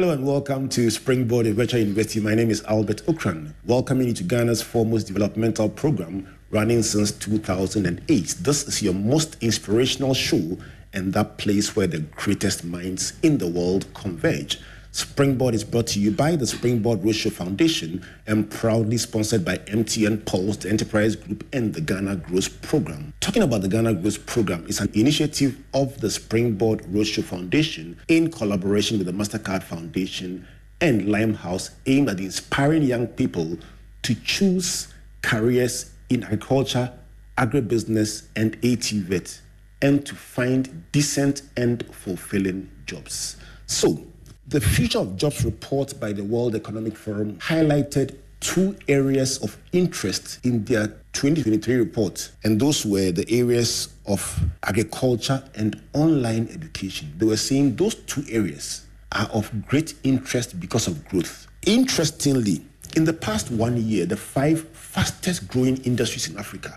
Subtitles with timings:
[0.00, 2.20] Hello and welcome to Springboard Virtual University.
[2.20, 8.36] My name is Albert Ocran, welcoming you to Ghana's foremost developmental program running since 2008.
[8.40, 10.56] This is your most inspirational show
[10.94, 14.58] and that place where the greatest minds in the world converge.
[14.92, 20.24] Springboard is brought to you by the Springboard Roadshow Foundation and proudly sponsored by MTN
[20.26, 23.12] Pulse, the Enterprise Group, and the Ghana Growth Program.
[23.20, 28.32] Talking about the Ghana Growth Program is an initiative of the Springboard Roadshow Foundation in
[28.32, 30.44] collaboration with the MasterCard Foundation
[30.80, 33.58] and Limehouse, aimed at inspiring young people
[34.02, 36.92] to choose careers in agriculture,
[37.38, 39.40] agribusiness, and ATVET,
[39.82, 43.36] and to find decent and fulfilling jobs.
[43.66, 44.04] So,
[44.50, 50.44] the Future of Jobs report by the World Economic Forum highlighted two areas of interest
[50.44, 57.14] in their 2023 report, and those were the areas of agriculture and online education.
[57.18, 61.46] They were saying those two areas are of great interest because of growth.
[61.64, 62.60] Interestingly,
[62.96, 66.76] in the past one year, the five fastest growing industries in Africa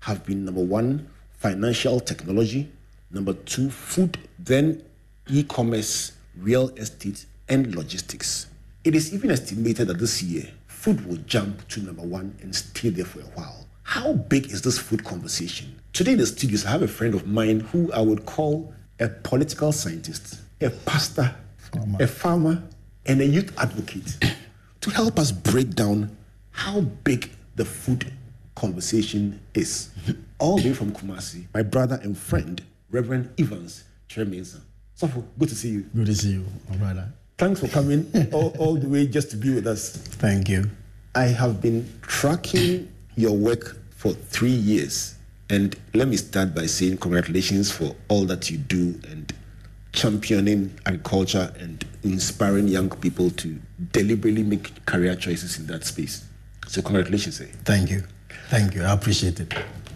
[0.00, 2.72] have been number one, financial technology,
[3.12, 4.82] number two, food, then
[5.28, 8.46] e commerce, real estate, and logistics.
[8.84, 12.90] It is even estimated that this year, food will jump to number one and stay
[12.90, 13.66] there for a while.
[13.82, 15.80] How big is this food conversation?
[15.92, 19.08] Today in the studios, I have a friend of mine who I would call a
[19.08, 21.98] political scientist, a pastor, farmer.
[22.00, 22.62] a farmer,
[23.06, 24.16] and a youth advocate
[24.80, 26.16] to help us break down
[26.50, 28.12] how big the food
[28.54, 29.90] conversation is.
[30.38, 34.60] All the way from Kumasi, my brother and friend, Reverend Evans Tremesa.
[34.96, 35.80] Safo, good to see you.
[35.94, 37.12] Good to see you, my brother.
[37.36, 39.90] Thanks for coming all, all the way just to be with us.
[39.90, 40.70] Thank you.
[41.16, 45.16] I have been tracking your work for three years.
[45.50, 49.32] And let me start by saying congratulations for all that you do and
[49.92, 53.58] championing agriculture and inspiring young people to
[53.92, 56.24] deliberately make career choices in that space.
[56.66, 57.40] So, congratulations.
[57.40, 57.46] Eh?
[57.64, 58.04] Thank you.
[58.48, 58.84] Thank you.
[58.84, 59.52] I appreciate it.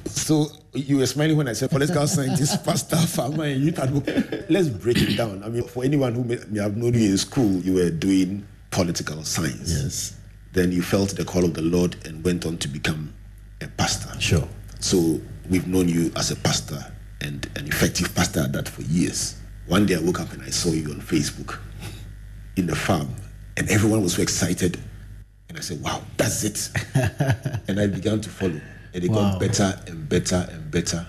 [0.07, 4.51] So you were smiling when I said political scientist, pastor, farmer, and youth advocate.
[4.51, 5.43] Let's break it down.
[5.43, 8.47] I mean, for anyone who may, may have known you in school, you were doing
[8.71, 9.71] political science.
[9.71, 10.17] Yes.
[10.53, 13.15] Then you felt the call of the Lord and went on to become
[13.61, 14.19] a pastor.
[14.21, 14.47] Sure.
[14.81, 16.81] So we've known you as a pastor
[17.21, 19.37] and an effective pastor at that for years.
[19.67, 21.59] One day I woke up and I saw you on Facebook
[22.57, 23.09] in the farm,
[23.57, 24.79] and everyone was so excited.
[25.49, 26.71] And I said, Wow, that's it.
[27.69, 28.61] and I began to follow
[28.95, 29.33] and it wow.
[29.33, 31.07] got better and better and better.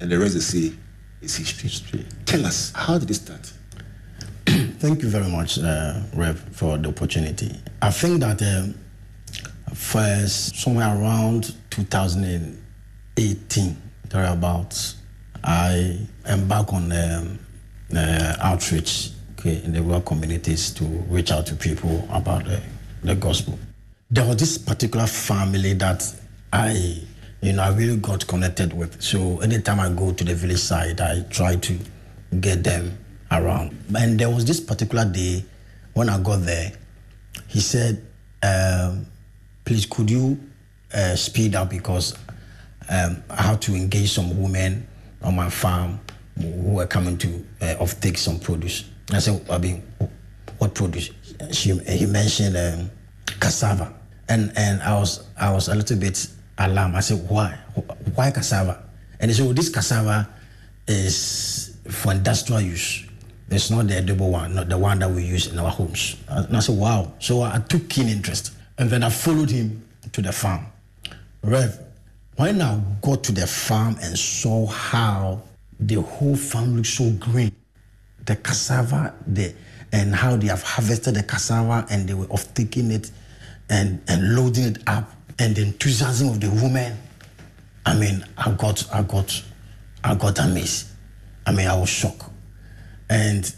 [0.00, 0.72] And the rest, they say,
[1.22, 1.68] is history.
[1.68, 2.04] history.
[2.26, 3.52] Tell us, how did it start?
[4.46, 7.54] Thank you very much, uh, Rev, for the opportunity.
[7.80, 8.74] I think that um,
[9.74, 13.76] first, somewhere around 2018,
[14.10, 14.96] thereabouts,
[15.42, 15.98] I
[16.28, 17.38] embarked on um,
[17.96, 22.60] uh, outreach okay, in the rural communities to reach out to people about the,
[23.02, 23.58] the gospel.
[24.10, 26.02] There was this particular family that
[26.54, 27.00] I,
[27.40, 29.02] you know, I really got connected with.
[29.02, 31.78] So anytime I go to the village side, I try to
[32.40, 32.96] get them
[33.30, 33.76] around.
[33.96, 35.44] And there was this particular day
[35.94, 36.72] when I got there,
[37.48, 38.06] he said,
[38.42, 39.06] um,
[39.64, 40.38] please could you
[40.92, 42.16] uh, speed up because
[42.88, 44.86] um, I have to engage some women
[45.22, 46.00] on my farm
[46.38, 48.84] who are coming to uh, off take some produce.
[49.12, 49.82] I said, I mean,
[50.58, 51.10] what produce?
[51.52, 52.90] She, he mentioned um,
[53.40, 53.94] cassava,
[54.28, 56.26] and and I was I was a little bit
[56.58, 56.94] alarm.
[56.96, 57.58] I said, why?
[58.14, 58.82] Why cassava?
[59.20, 60.28] And they said, well, this cassava
[60.86, 63.04] is for industrial use.
[63.50, 66.16] It's not the edible one, not the one that we use in our homes.
[66.28, 67.12] And I said, wow.
[67.18, 68.52] So I took keen interest.
[68.78, 70.66] And then I followed him to the farm.
[71.42, 71.78] Rev,
[72.36, 75.42] when I got to the farm and saw how
[75.78, 77.52] the whole farm looked so green,
[78.26, 79.54] the cassava, the,
[79.92, 83.10] and how they have harvested the cassava and they were off taking it
[83.70, 86.96] and, and loading it up and the enthusiasm of the women.
[87.86, 89.42] I mean, I got, I got,
[90.02, 90.88] I got amazed.
[91.46, 92.24] I mean, I was shocked,
[93.10, 93.54] and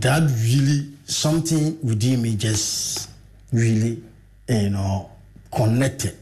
[0.00, 3.10] that really something within me just
[3.52, 4.02] really,
[4.48, 5.10] you know,
[5.54, 6.16] connected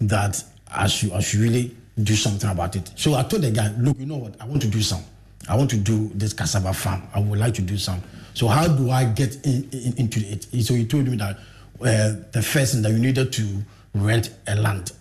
[0.00, 2.90] that I should, I should really do something about it.
[2.96, 4.40] So I told the guy, look, you know what?
[4.40, 5.02] I want to do some.
[5.48, 7.02] I want to do this cassava farm.
[7.14, 8.02] I would like to do some.
[8.34, 10.44] So how do I get in, in, into it?
[10.64, 11.36] So he told me that
[11.80, 13.62] uh, the first thing that you needed to
[13.96, 14.92] rent a land.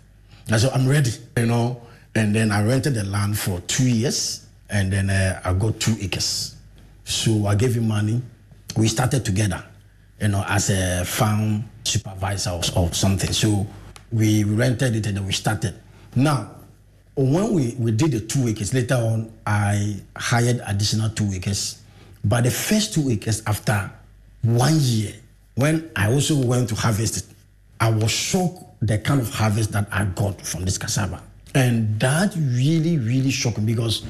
[0.52, 1.82] I said, I'm ready, you know.
[2.16, 5.96] And then I rented the land for two years, and then uh, I got two
[6.00, 6.56] acres.
[7.04, 8.22] So I gave him money.
[8.78, 9.64] We started together,
[10.20, 13.32] you know, as a farm supervisor or, something.
[13.32, 13.68] So
[14.12, 15.76] we rented it and then we started.
[16.16, 16.52] Now,
[17.16, 21.82] when we, we did the two acres, later on, I hired additional two acres.
[22.24, 23.92] But the first two acres, after
[24.42, 25.14] one year,
[25.56, 27.36] when I also went to harvest it,
[27.80, 31.22] I was shocked the kind of harvest that I got from this cassava.
[31.54, 34.06] And that really, really shocked me because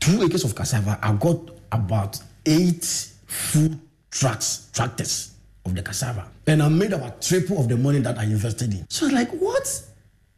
[0.00, 1.38] two acres of cassava, I got
[1.70, 2.84] about eight
[3.26, 3.78] food
[4.10, 5.34] trucks, tractors
[5.64, 6.28] of the cassava.
[6.46, 8.86] And I made about triple of the money that I invested in.
[8.88, 9.82] So I was like, what?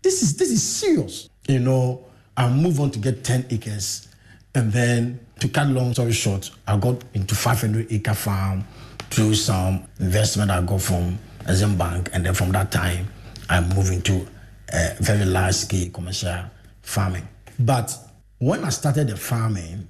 [0.03, 1.29] This is this is serious.
[1.47, 2.05] You know,
[2.37, 4.09] I moved on to get 10 acres.
[4.55, 8.65] And then to cut long story short, I got into 500 acre farm
[9.11, 12.11] through some investment I got from Exim Bank.
[12.13, 13.09] And then from that time,
[13.51, 14.27] I moved into
[14.73, 16.45] a very large scale commercial
[16.83, 17.29] farming.
[17.59, 17.95] But
[18.39, 19.89] when I started the farming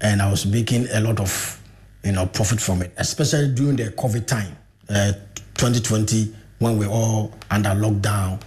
[0.00, 1.60] and I was making a lot of
[2.04, 4.56] you know profit from it, especially during the COVID time,
[4.88, 5.12] uh,
[5.54, 8.40] 2020, when we are all under lockdown,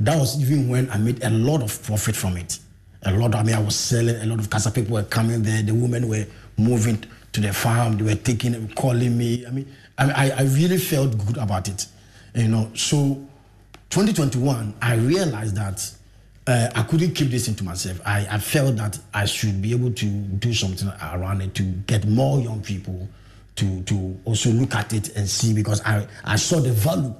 [0.00, 2.58] that was even when I made a lot of profit from it.
[3.04, 5.62] A lot, I mean, I was selling a lot of casa people were coming there.
[5.62, 6.26] The women were
[6.56, 7.96] moving to the farm.
[7.96, 9.46] They were taking, calling me.
[9.46, 11.86] I mean, I, I really felt good about it,
[12.34, 12.70] you know.
[12.74, 13.27] So,
[13.90, 15.90] 2021, I realized that
[16.46, 18.00] uh, I couldn't keep this into myself.
[18.06, 22.06] I, I felt that I should be able to do something around it to get
[22.06, 23.08] more young people
[23.56, 27.14] to to also look at it and see because I, I saw the value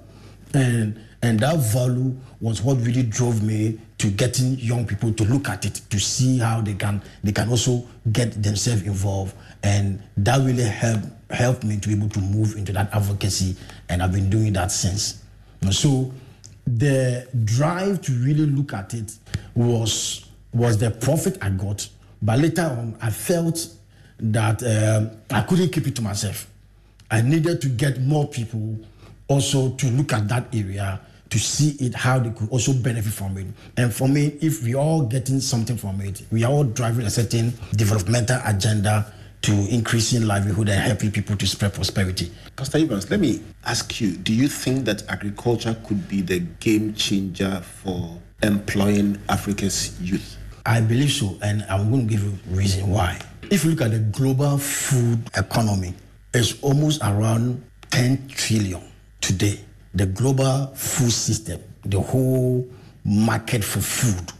[0.55, 5.49] and and that value was what really drove me to getting young people to look
[5.49, 9.35] at it to see how they can they can also get themselves involved
[9.65, 13.57] and that really helped helped me to be able to move into that advocacy
[13.89, 15.23] and I've been doing that since.
[15.71, 16.13] So
[16.77, 19.17] the drive to really look at it
[19.55, 21.89] was was the profit I got,
[22.23, 23.69] but later on I felt
[24.21, 26.49] that um, I couldn't keep it to myself.
[27.11, 28.79] I needed to get more people
[29.29, 31.01] also to look at that area
[31.31, 33.47] to see it how they could also benefit from it.
[33.77, 37.11] And for me, if we all getting something from it, we are all driving a
[37.11, 39.13] certain developmental agenda
[39.43, 42.31] to increasing livelihood and helping people to spread prosperity.
[42.57, 46.95] Pastor Evans, let me ask you, do you think that agriculture could be the game
[46.95, 50.37] changer for employing Africa's youth?
[50.67, 53.19] I believe so, and I'm going to give you a reason why.
[53.51, 55.95] If you look at the global food economy,
[56.35, 58.83] it's almost around 10 trillion
[59.21, 59.61] today.
[59.95, 62.69] The global food system, the whole
[63.05, 64.33] market for food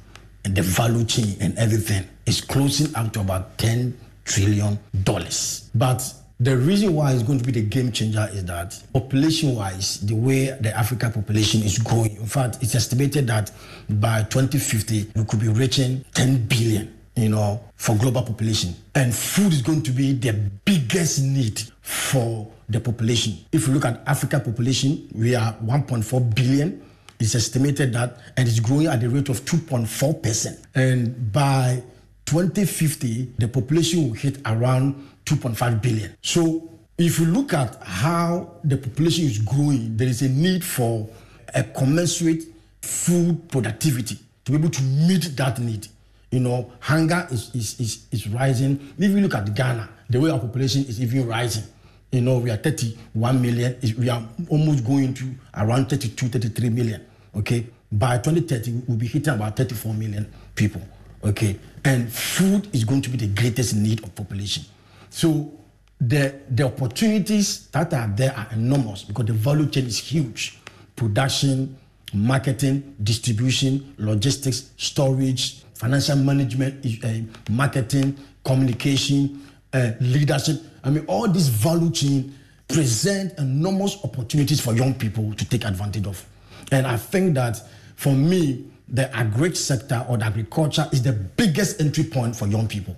[0.45, 3.97] and the value chain and everything is closing up to about 10
[4.29, 5.71] trillion dollars.
[5.75, 10.01] But the reason why it's going to be the game changer is that population wise,
[10.01, 13.51] the way the African population is growing, in fact, it's estimated that
[13.89, 18.73] by 2050, we could be reaching 10 billion, you know, for global population.
[18.95, 20.33] And food is going to be the
[20.65, 23.39] biggest need for the population.
[23.51, 26.85] If you look at Africa population, we are 1.4 billion.
[27.19, 30.67] It's estimated that, and it's growing at the rate of 2.4%.
[30.77, 31.83] And by
[32.29, 34.95] 2050, the population will hit around
[35.25, 36.15] 2.5 billion.
[36.21, 41.09] So if you look at how the population is growing, there is a need for
[41.55, 42.43] a commensurate
[42.83, 45.89] food productivity to be able to meet that need.
[46.31, 48.93] You know, hunger is, is, is, is rising.
[48.99, 51.65] If you look at Ghana, the way our population is even rising.
[52.13, 53.79] You know, we are 31 million.
[53.99, 57.07] We are almost going to around 32, 33 million.
[57.35, 57.67] Okay.
[57.91, 60.83] By 2030, we'll be hitting about 34 million people.
[61.25, 61.59] Okay.
[61.85, 64.65] And food is going to be the greatest need of population.
[65.11, 65.53] So
[66.01, 70.59] the, the opportunities that are there are enormous because the value chain is huge.
[70.97, 71.77] Production,
[72.13, 77.09] marketing, distribution, logistics, storage, financial management, uh,
[77.51, 80.61] marketing, communication, uh, leadership.
[80.85, 82.35] I mean, all these value chain
[82.69, 86.25] present enormous opportunities for young people to take advantage of.
[86.71, 87.61] And I think that
[87.97, 92.67] for me, the agri sector or the agriculture is the biggest entry point for young
[92.67, 92.97] people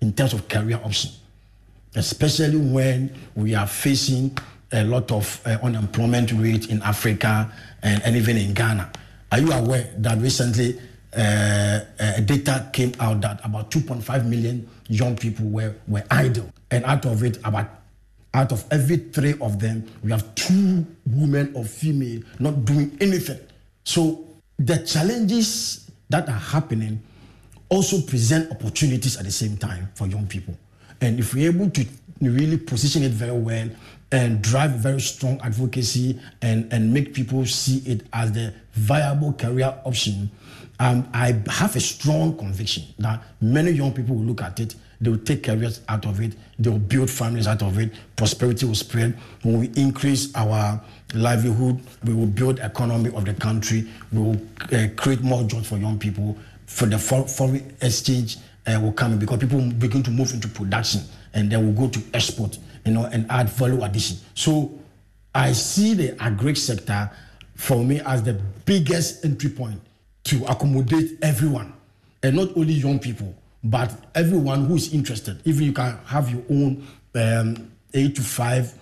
[0.00, 1.10] in terms of career option,
[1.94, 4.36] especially when we are facing
[4.72, 7.50] a lot of uh, unemployment rate in Africa
[7.82, 8.90] and, and even in Ghana.
[9.32, 10.78] Are you aware that recently
[11.16, 16.84] uh, uh, data came out that about 2.5 million young people were, were idle, and
[16.84, 17.68] out of it, about
[18.34, 23.38] out of every three of them, we have two women or female not doing anything.
[23.84, 24.24] So
[24.58, 27.02] the challenges that are happening
[27.68, 30.56] also present opportunities at the same time for young people.
[31.00, 31.86] And if we're able to
[32.20, 33.68] really position it very well
[34.12, 39.76] and drive very strong advocacy and, and make people see it as the viable career
[39.84, 40.30] option,
[40.78, 45.10] um, I have a strong conviction that many young people will look at it, they
[45.10, 48.74] will take careers out of it, they will build families out of it, prosperity will
[48.74, 49.18] spread.
[49.42, 50.80] When we increase our
[51.14, 54.40] livelihood, we will build economy of the country, we will
[54.72, 59.18] uh, create more jobs for young people, for the foreign exchange uh, will come in
[59.18, 61.02] because people begin to move into production
[61.34, 64.16] and then we'll go to export you know, and add value addition.
[64.34, 64.78] So
[65.34, 67.10] I see the agri sector
[67.54, 69.80] for me as the biggest entry point
[70.24, 71.72] to accommodate everyone,
[72.22, 75.40] and not only young people, but everyone who is interested.
[75.44, 78.72] Even you can have your own um, eight to five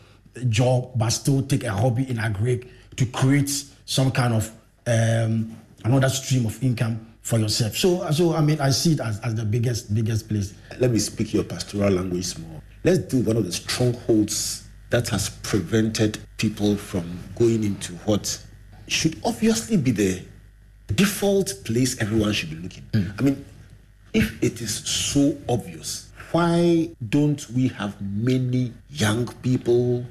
[0.48, 3.50] job, but still take a hobby in agri to create
[3.84, 4.50] some kind of
[4.86, 7.76] um, another stream of income for yourself.
[7.76, 10.54] So, so I mean, I see it as, as the biggest, biggest place.
[10.78, 12.62] Let me speak your pastoral language more.
[12.84, 18.42] Let's do one of the strongholds that has prevented people from going into what
[18.88, 20.22] should obviously be the
[20.94, 22.82] default place everyone should be looking.
[22.92, 23.20] Mm.
[23.20, 23.44] I mean,
[24.12, 30.04] if it is so obvious, why don't we have many young people,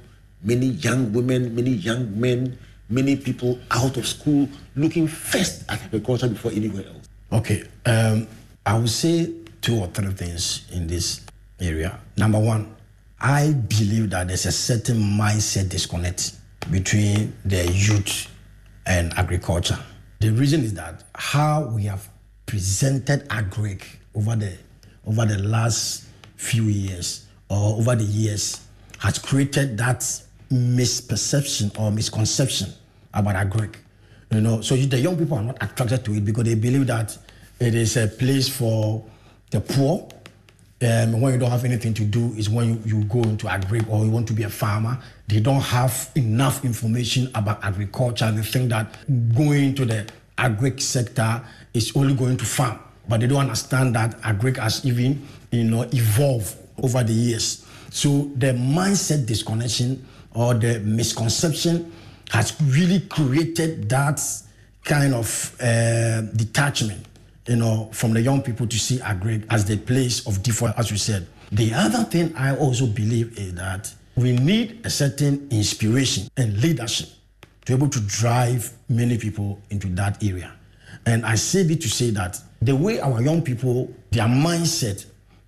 [0.44, 2.58] many young women, many young men,
[2.90, 7.10] many people out of school looking first at agriculture before anywhere else?
[7.32, 8.28] Okay, um,
[8.66, 11.22] I would say two or three things in this
[11.60, 12.00] area.
[12.18, 12.76] Number one,
[13.20, 16.34] I believe that there's a certain mindset disconnect
[16.72, 18.28] between the youth
[18.86, 19.78] and agriculture.
[20.20, 22.10] The reason is that how we have
[22.46, 23.78] presented agri
[24.16, 24.58] over the
[25.08, 26.06] over the last
[26.36, 28.62] few years or over the years
[29.00, 30.04] has created that
[30.51, 32.70] misperception or misconception
[33.13, 33.70] about agri.
[34.31, 37.17] You know, so the young people are not attracted to it because they believe that
[37.60, 39.03] it is a place for
[39.50, 40.08] the poor.
[40.84, 43.81] Um, when you don't have anything to do is when you, you go into agri
[43.88, 44.98] or you want to be a farmer.
[45.27, 48.31] They don't have enough information about agriculture.
[48.31, 48.96] They think that
[49.36, 51.43] going to the agri sector
[51.74, 55.84] is only going to farm, but they don't understand that agri has even you know
[55.84, 57.65] evolved over the years.
[57.91, 60.03] So the mindset disconnection
[60.34, 61.92] or the misconception
[62.32, 64.22] has really created that
[64.84, 67.06] kind of uh, detachment,
[67.48, 70.90] you know, from the young people to see agri as the place of default, as
[70.90, 71.28] you said.
[71.52, 77.10] The other thing I also believe is that we need a certain inspiration and leadership
[77.66, 80.54] to be able to drive many people into that area.
[81.06, 85.06] And I say this to say that the way our young people, their mindset,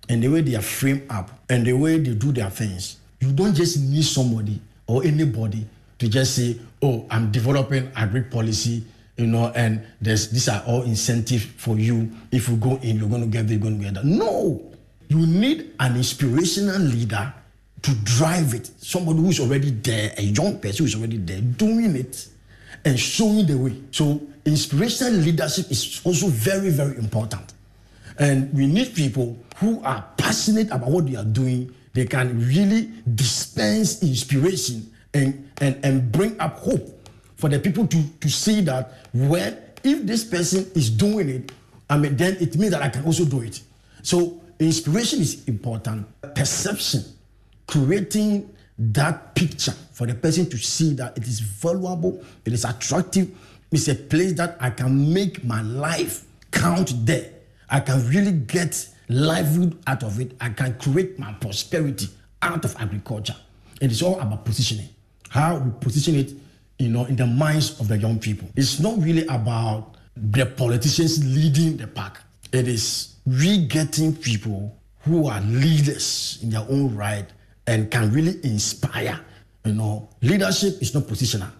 [0.08, 3.32] and the way they are framed up, and the way they do their things, you
[3.32, 5.66] don't just need somebody or anybody
[5.98, 8.84] to just say, oh, I'm developing agri policy,
[9.16, 12.10] you know, and there's these are all incentives for you.
[12.32, 14.04] If you go in, you're going to get this, you're going to get that.
[14.04, 14.72] No,
[15.08, 17.32] you need an inspirational leader
[17.82, 18.70] to drive it.
[18.78, 22.28] Somebody who's already there, a young person who's already there, doing it
[22.84, 23.76] and showing the way.
[23.90, 27.52] So inspirational leadership is also very, very important.
[28.18, 31.74] And we need people who are passionate about what they are doing.
[31.94, 38.02] They can really dispense inspiration and, and, and bring up hope for the people to,
[38.20, 41.52] to see that when if this person is doing it,
[41.88, 43.60] I mean, then it means that I can also do it.
[44.02, 46.06] So inspiration is important.
[46.34, 47.04] Perception,
[47.66, 53.30] creating that picture for the person to see that it is valuable, it is attractive,
[53.70, 57.30] it's a place that I can make my life count there.
[57.68, 60.32] I can really get livelihood out of it.
[60.40, 62.08] I can create my prosperity
[62.42, 63.36] out of agriculture.
[63.80, 64.88] And It is all about positioning
[65.30, 66.32] how we position it,
[66.78, 68.48] you know, in the minds of the young people.
[68.56, 72.18] It's not really about the politicians leading the pack.
[72.52, 77.26] It is we getting people who are leaders in their own right
[77.66, 79.18] and can really inspire.
[79.64, 81.50] You know, leadership is not positional.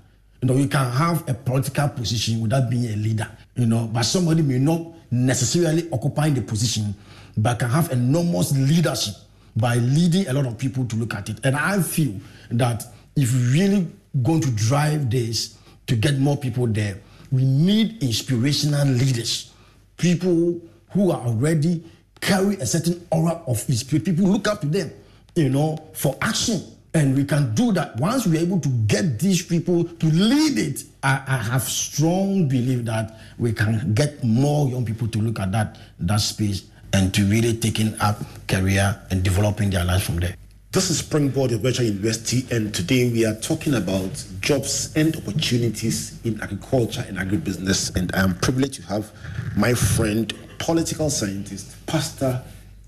[0.42, 3.28] You know, you can have a political position without being a leader.
[3.56, 6.94] You know, but somebody may not necessarily occupy the position,
[7.37, 9.14] but can have enormous leadership
[9.57, 11.38] by leading a lot of people to look at it.
[11.45, 12.14] And I feel
[12.50, 12.85] that
[13.17, 13.88] if we're really
[14.23, 16.99] going to drive this to get more people there,
[17.31, 19.53] we need inspirational leaders,
[19.97, 20.61] people
[20.91, 21.85] who are already
[22.21, 24.14] carry a certain aura of inspiration.
[24.14, 24.91] People look up to them,
[25.35, 26.62] you know, for action.
[26.95, 30.85] And we can do that once we're able to get these people to lead it.
[31.03, 35.50] I, I have strong belief that we can get more young people to look at
[35.50, 40.36] that that space and to really taking up career and developing their lives from there.
[40.70, 46.20] This is Springboard of Virtual University, and today we are talking about jobs and opportunities
[46.22, 47.96] in agriculture and agribusiness.
[47.96, 49.10] And I am privileged to have
[49.56, 52.40] my friend, political scientist, pastor,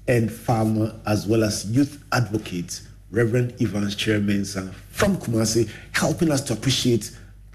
[0.07, 6.53] and farmer, as well as youth advocate, Reverend Evans Chairman from Kumasi, helping us to
[6.53, 7.11] appreciate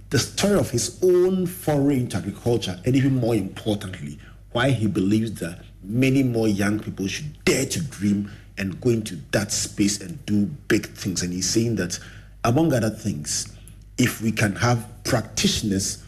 [0.09, 4.19] the story of his own foray into agriculture, and even more importantly,
[4.51, 9.15] why he believes that many more young people should dare to dream and go into
[9.31, 11.23] that space and do big things.
[11.23, 11.99] And he's saying that,
[12.43, 13.55] among other things,
[13.97, 16.03] if we can have practitioners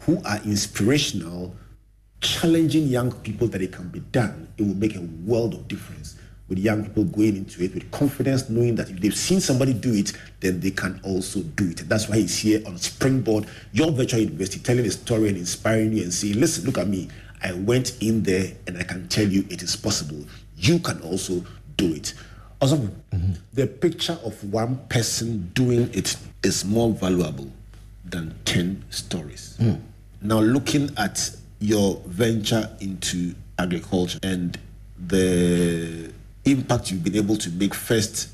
[0.00, 1.54] who are inspirational,
[2.20, 6.16] challenging young people that it can be done, it will make a world of difference.
[6.48, 9.92] with young people going into it with confidence, knowing that if they've seen somebody do
[9.92, 11.88] it, then they can also do it.
[11.88, 16.04] That's why he's here on Springboard, your virtual university, telling a story and inspiring you
[16.04, 17.08] and saying, listen, look at me.
[17.42, 20.24] I went in there and I can tell you it is possible.
[20.56, 21.44] You can also
[21.76, 22.14] do it.
[22.60, 23.32] Also, mm-hmm.
[23.52, 27.50] the picture of one person doing it is more valuable
[28.04, 29.56] than 10 stories.
[29.60, 29.80] Mm.
[30.22, 34.58] Now, looking at your venture into agriculture and
[35.06, 36.10] the
[36.44, 38.30] impact you've been able to make first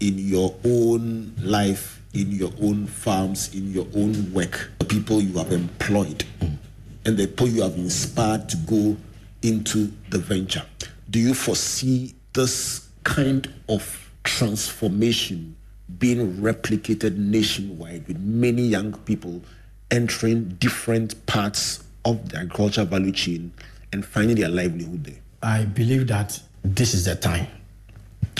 [0.00, 5.38] in your own life, in your own farms, in your own work, the people you
[5.38, 6.56] have employed, mm.
[7.04, 8.96] And the people you have inspired to go
[9.42, 10.64] into the venture.
[11.10, 15.56] Do you foresee this kind of transformation
[15.98, 19.42] being replicated nationwide with many young people
[19.90, 23.52] entering different parts of the agricultural value chain
[23.92, 25.18] and finding their livelihood there?
[25.42, 27.46] I believe that this is the time.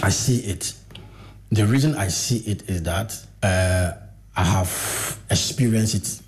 [0.03, 0.73] I see it.
[1.51, 3.93] The reason I see it is that uh,
[4.37, 6.22] I have experienced it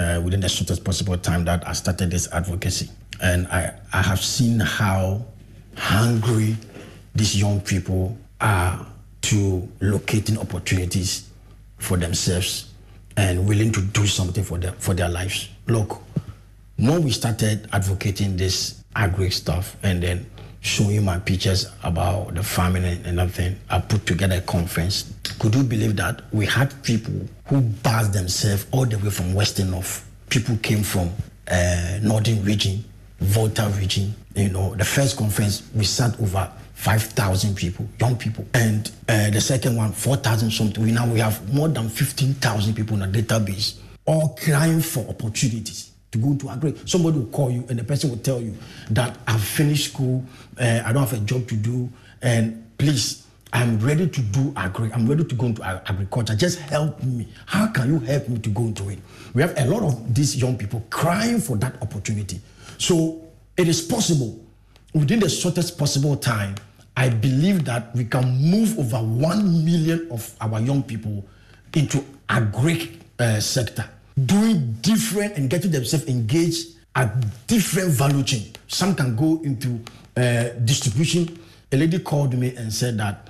[0.00, 2.88] uh, within the shortest possible time that I started this advocacy.
[3.20, 5.24] And I, I have seen how
[5.76, 6.56] hungry
[7.14, 8.86] these young people are
[9.22, 11.28] to locating opportunities
[11.78, 12.72] for themselves
[13.16, 15.48] and willing to do something for them for their lives.
[15.66, 16.00] Look,
[16.76, 20.26] when we started advocating this agri stuff and then
[20.60, 25.12] showing my pictures about the farming and everything, I put together a conference.
[25.38, 27.14] Could you believe that we had people
[27.46, 30.06] who based themselves all the way from Western North?
[30.28, 31.10] People came from
[31.50, 32.84] uh, Northern region,
[33.20, 34.14] Volta region.
[34.34, 38.46] You know, the first conference we sat over 5,000 people, young people.
[38.54, 40.82] And uh, the second one, 4,000 something.
[40.82, 45.89] We now we have more than 15,000 people in a database, all crying for opportunities
[46.12, 46.74] to go to agri.
[46.86, 48.54] Somebody will call you and the person will tell you
[48.90, 50.24] that I've finished school,
[50.58, 51.88] uh, I don't have a job to do,
[52.22, 54.92] and please, I'm ready to do agri.
[54.92, 56.36] I'm ready to go into agriculture.
[56.36, 57.26] Just help me.
[57.46, 58.98] How can you help me to go into it?
[59.34, 62.40] We have a lot of these young people crying for that opportunity.
[62.78, 63.24] So
[63.56, 64.38] it is possible
[64.94, 66.54] within the shortest possible time
[66.96, 71.24] I believe that we can move over 1 million of our young people
[71.74, 73.88] into agri uh, sector,
[74.26, 78.52] doing different and getting themselves engaged at different value chain.
[78.68, 79.80] Some can go into
[80.16, 81.38] uh, distribution.
[81.72, 83.28] A lady called me and said that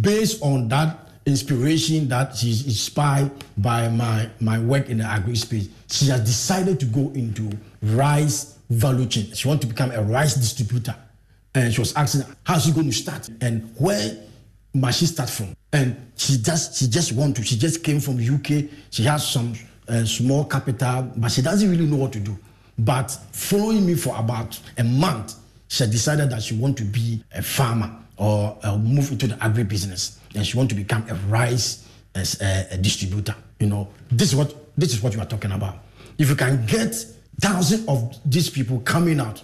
[0.00, 5.68] based on that inspiration that she's inspired by my, my work in the agri space,
[5.88, 7.50] she has decided to go into
[7.82, 9.32] rice value chain.
[9.34, 10.94] She wants to become a rice distributor
[11.54, 14.16] and she was asking how's she going to start and where
[14.74, 18.18] must she start from and she just she just want to she just came from
[18.34, 18.46] uk
[18.90, 19.54] she has some
[19.88, 22.36] uh, small capital but she doesn't really know what to do
[22.78, 25.34] but following me for about a month
[25.68, 30.18] she decided that she want to be a farmer or uh, move into the agribusiness
[30.34, 34.36] and she want to become a rice as a, a distributor you know this is
[34.36, 35.76] what this is what you are talking about
[36.18, 36.94] if you can get
[37.40, 39.42] thousands of these people coming out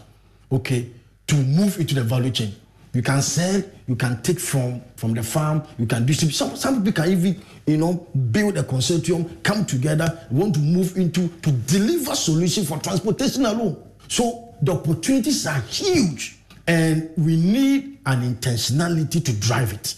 [0.51, 0.89] okay
[1.27, 2.55] to move into the value chain.
[2.93, 6.35] You can sell, you can take from from the farm, you can distribute.
[6.35, 10.97] Some, some people can even, you know, build a consortium, come together, want to move
[10.97, 13.83] into to deliver solution for transportation alone.
[14.09, 19.95] So the opportunities are huge, and we need an intentionality to drive it.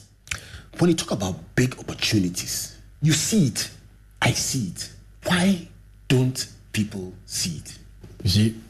[0.79, 3.71] When you talk about big opportunities, you see it,
[4.23, 4.91] I see it.
[5.25, 5.69] Why
[6.09, 7.79] don't people see it?
[8.23, 8.61] You see,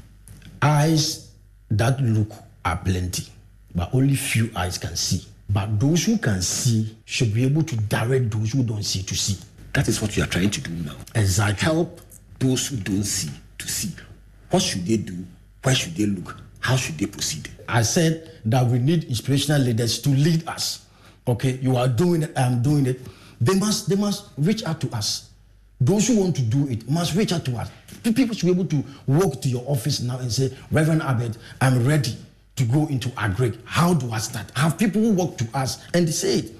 [0.62, 1.30] eyes
[1.70, 2.30] that look
[2.64, 3.26] are plenty,
[3.74, 5.24] but only few eyes can see.
[5.48, 9.14] But those who can see should be able to direct those who don't see to
[9.14, 9.38] see.
[9.74, 10.96] That is what you are trying to do now.
[11.14, 11.64] Exactly.
[11.64, 12.00] Help
[12.38, 13.90] those who don't see to see.
[14.50, 15.24] What should they do?
[15.62, 16.36] Where should they look?
[16.60, 17.48] How should they proceed?
[17.68, 20.86] I said that we need inspirational leaders to lead us.
[21.28, 23.00] Okay, you are doing it, I'm doing it.
[23.40, 25.30] They must they must reach out to us.
[25.80, 27.70] Those who want to do it must reach out to us.
[28.02, 31.86] People should be able to walk to your office now and say, Reverend Abed, I'm
[31.86, 32.16] ready
[32.56, 33.58] to go into agri.
[33.64, 34.50] How do I start?
[34.56, 36.50] I have people who work to us and they say,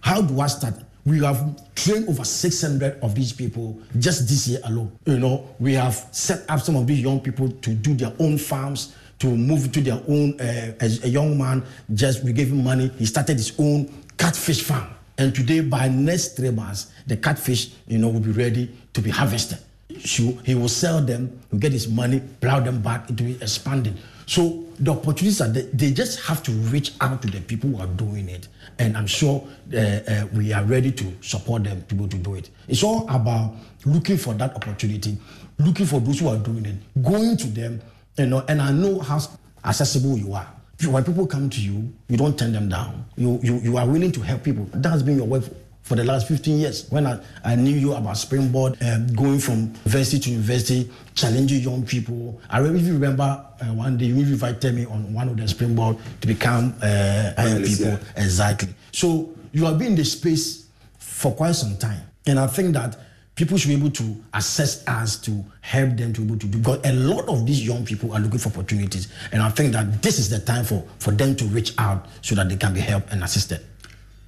[0.00, 0.74] How do I start?
[1.04, 4.96] We have trained over 600 of these people just this year alone.
[5.04, 8.38] You know, we have set up some of these young people to do their own
[8.38, 10.40] farms, to move to their own.
[10.40, 12.90] Uh, as a young man, just we gave him money.
[12.98, 14.88] He started his own catfish farm.
[15.18, 19.10] And today, by next three months, the catfish, you know, will be ready to be
[19.10, 19.58] harvested.
[20.04, 23.98] So he will sell them, will get his money, plow them back into expanding.
[24.32, 25.64] So the opportunities are there.
[25.74, 28.48] They just have to reach out to the people who are doing it.
[28.78, 32.16] And I'm sure uh, uh, we are ready to support them to be able to
[32.16, 32.48] do it.
[32.66, 35.18] It's all about looking for that opportunity,
[35.58, 37.82] looking for those who are doing it, going to them,
[38.16, 39.20] you know, and I know how
[39.66, 40.50] accessible you are.
[40.82, 43.04] when people come to you, you don't turn them down.
[43.16, 44.66] You, you, you are willing to help people.
[44.72, 45.44] That's been your work
[45.82, 46.90] for the last 15 years.
[46.90, 51.84] When I, I knew you about Springboard, um, going from university to university, challenging young
[51.84, 52.40] people.
[52.48, 56.26] I really remember uh, one day you invited me on one of the Springboard to
[56.26, 57.86] become uh, young people.
[57.86, 57.98] Yeah.
[58.16, 58.68] Exactly.
[58.92, 60.68] So you have been in the space
[60.98, 62.00] for quite some time.
[62.26, 62.96] And I think that
[63.34, 66.58] people should be able to assess us to help them to be able to do
[66.58, 70.02] because a lot of these young people are looking for opportunities and i think that
[70.02, 72.80] this is the time for for them to reach out so that they can be
[72.80, 73.64] helped and assisted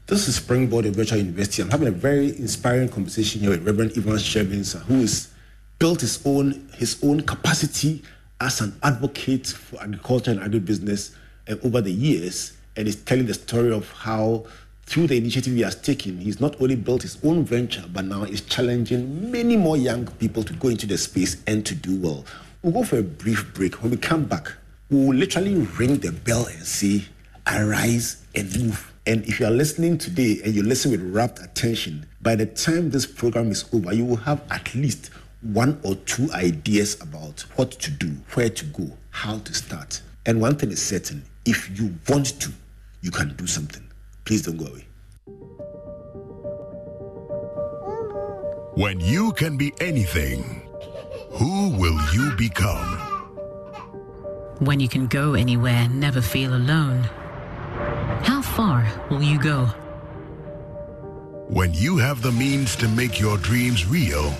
[0.06, 3.96] this is springboard of virtual university i'm having a very inspiring conversation here with reverend
[3.96, 5.28] evans Shervinsa, who has
[5.78, 8.02] built his own his own capacity
[8.40, 11.14] as an advocate for agriculture and agribusiness
[11.48, 14.44] uh, over the years and is telling the story of how
[14.86, 18.24] through the initiative he has taken, he's not only built his own venture, but now
[18.24, 22.24] is challenging many more young people to go into the space and to do well.
[22.62, 23.82] We'll go for a brief break.
[23.82, 24.52] When we come back,
[24.90, 27.04] we'll literally ring the bell and say,
[27.46, 28.93] arise and move.
[29.06, 32.88] And if you are listening today and you listen with rapt attention, by the time
[32.90, 35.10] this program is over, you will have at least
[35.42, 40.00] one or two ideas about what to do, where to go, how to start.
[40.24, 42.50] And one thing is certain if you want to,
[43.02, 43.86] you can do something.
[44.24, 44.86] Please don't go away.
[48.74, 50.62] When you can be anything,
[51.32, 52.98] who will you become?
[54.60, 57.06] When you can go anywhere, never feel alone,
[58.22, 59.66] how far will you go?
[61.48, 64.30] When you have the means to make your dreams real,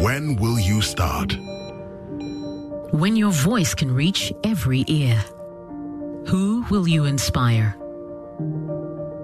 [0.00, 1.36] when will you start?
[2.92, 5.16] When your voice can reach every ear,
[6.26, 7.70] who will you inspire?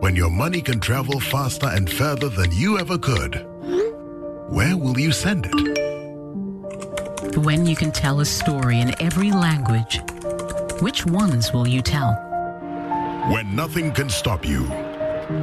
[0.01, 3.47] When your money can travel faster and further than you ever could,
[4.51, 5.79] where will you send it?
[7.37, 10.01] When you can tell a story in every language,
[10.81, 12.28] which ones will you tell?
[13.29, 14.65] When nothing can stop you,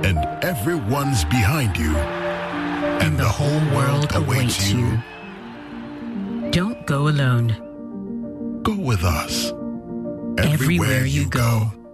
[0.03, 4.79] and everyone's behind you, and, and the, the, whole world, world awaits you.
[4.79, 6.51] you.
[6.51, 8.61] Don't go alone.
[8.63, 9.51] Go with us.
[10.37, 11.71] Everywhere, Everywhere you go.
[11.71, 11.85] go.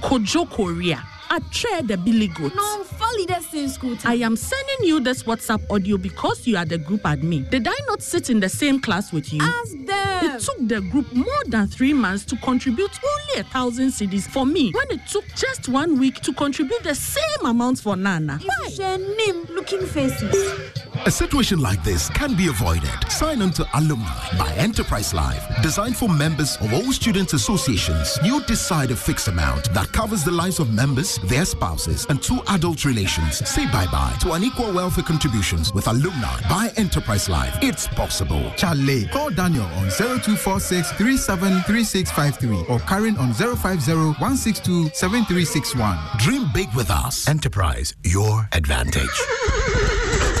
[0.00, 1.02] Kojo Korea.
[1.30, 2.54] I tried the Billy Goat.
[2.54, 2.83] No,
[3.26, 3.96] that's in school.
[4.04, 7.48] I am sending you this WhatsApp audio because you are the group admin.
[7.50, 9.40] Did I not sit in the same class with you?
[9.42, 10.24] Ask them.
[10.24, 14.44] It took the group more than three months to contribute only a thousand cedis for
[14.46, 18.40] me when it took just one week to contribute the same amount for Nana.
[18.44, 18.96] Why?
[18.96, 20.82] name looking faces.
[21.06, 22.90] A situation like this can be avoided.
[23.10, 28.18] Sign on to Alumni by Enterprise Life, designed for members of all students' associations.
[28.24, 32.40] You decide a fixed amount that covers the lives of members, their spouses, and two
[32.48, 33.46] adult relations.
[33.46, 37.56] Say bye bye to unequal welfare contributions with Alumni by Enterprise Life.
[37.60, 38.50] It's possible.
[38.56, 45.98] Charlie, call Daniel on 0246 373653 or Karen on 050 162 7361.
[46.18, 47.28] Dream big with us.
[47.28, 49.20] Enterprise, your advantage.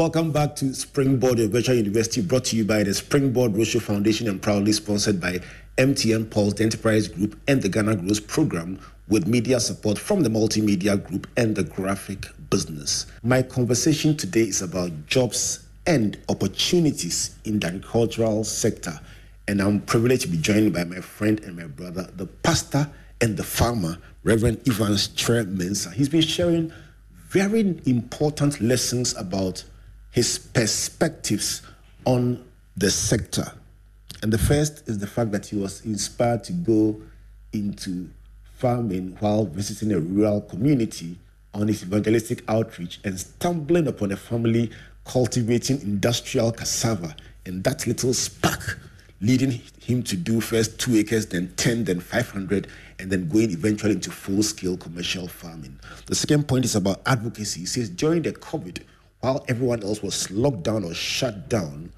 [0.00, 4.40] Welcome back to Springboard Virtual University, brought to you by the Springboard Roadshow Foundation and
[4.40, 5.40] proudly sponsored by
[5.76, 10.96] MTN Pulse Enterprise Group and the Ghana Growth Program, with media support from the Multimedia
[11.06, 13.08] Group and the Graphic Business.
[13.22, 18.98] My conversation today is about jobs and opportunities in the agricultural sector,
[19.48, 22.88] and I'm privileged to be joined by my friend and my brother, the pastor
[23.20, 25.44] and the farmer, Reverend Evans Tre.
[25.94, 26.72] He's been sharing
[27.28, 29.62] very important lessons about
[30.10, 31.62] his perspectives
[32.04, 32.44] on
[32.76, 33.52] the sector.
[34.22, 37.00] And the first is the fact that he was inspired to go
[37.52, 38.10] into
[38.56, 41.18] farming while visiting a rural community
[41.54, 44.70] on his evangelistic outreach and stumbling upon a family
[45.04, 47.16] cultivating industrial cassava.
[47.46, 48.78] And that little spark
[49.20, 52.66] leading him to do first two acres, then 10, then 500,
[52.98, 55.78] and then going eventually into full scale commercial farming.
[56.06, 57.60] The second point is about advocacy.
[57.60, 58.82] He says during the COVID,
[59.20, 61.92] while everyone else was locked down or shut down,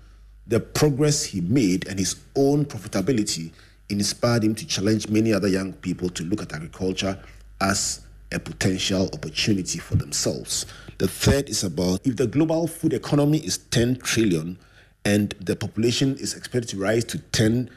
[0.47, 3.53] the progress he made and his own profitability
[3.89, 7.19] inspired him to challenge many other young people to look at agriculture
[7.61, 8.01] as
[8.33, 10.67] a potential opportunity for themselves.
[10.99, 14.59] The third is about if the global food economy is 10 trillion
[15.05, 17.71] and the population is expected to rise to 10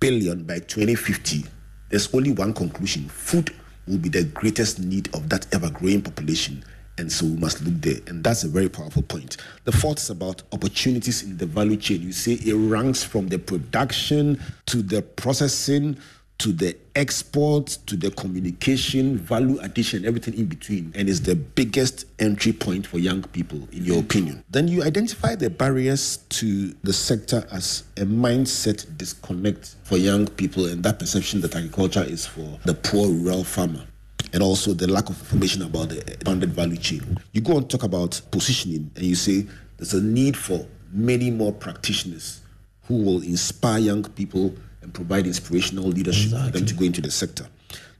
[0.00, 1.44] billion by 2050,
[1.88, 3.54] there's only one conclusion food
[3.86, 6.62] will be the greatest need of that ever growing population
[6.98, 8.00] and so we must look there.
[8.06, 9.36] And that's a very powerful point.
[9.64, 12.02] The fourth is about opportunities in the value chain.
[12.02, 15.96] You say it ranks from the production to the processing
[16.42, 22.04] to the export, to the communication, value addition, everything in between, and is the biggest
[22.18, 24.42] entry point for young people, in your opinion.
[24.50, 30.66] Then you identify the barriers to the sector as a mindset disconnect for young people
[30.66, 33.86] and that perception that agriculture is for the poor rural farmer
[34.32, 37.18] and also the lack of information about the expanded value chain.
[37.32, 41.52] You go and talk about positioning and you say there's a need for many more
[41.52, 42.40] practitioners
[42.84, 46.50] who will inspire young people and provide inspirational leadership exactly.
[46.50, 47.46] for them to go into the sector.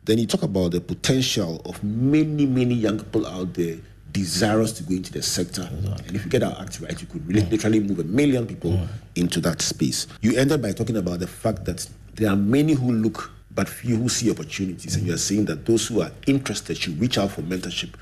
[0.04, 3.76] Then you talk about the potential of many, many young people out there
[4.10, 5.62] desirous to go into the sector.
[5.62, 6.06] Exactly.
[6.06, 8.78] And if you get our act right, you could really, literally move a million people
[9.14, 10.06] into that space.
[10.20, 13.96] You ended by talking about the fact that there are many who look but few
[13.96, 14.96] who see opportunities.
[14.96, 17.94] And you are saying that those who are interested should reach out for mentorship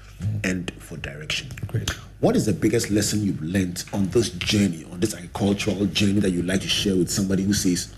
[0.44, 1.48] and for direction.
[1.66, 1.90] Great.
[2.20, 6.30] What is the biggest lesson you've learned on this journey, on this agricultural journey that
[6.30, 7.94] you'd like to share with somebody who says,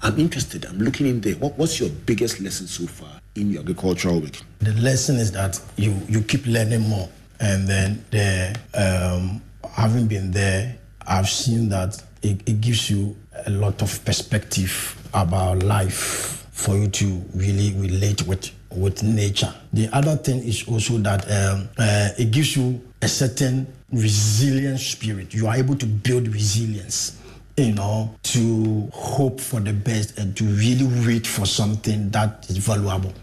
[0.00, 1.34] I'm interested, I'm looking in there.
[1.34, 4.40] What, what's your biggest lesson so far in your agricultural work?
[4.60, 7.08] The lesson is that you, you keep learning more.
[7.40, 13.50] And then the, um, having been there, I've seen that it, it gives you a
[13.50, 19.54] lot of perspective about life for you to really relate with with nature.
[19.72, 25.32] The other thing is also that um, uh, it gives you a certain resilient spirit.
[25.32, 27.16] You are able to build resilience,
[27.56, 32.58] you know, to hope for the best and to really wait for something that is
[32.58, 33.14] valuable.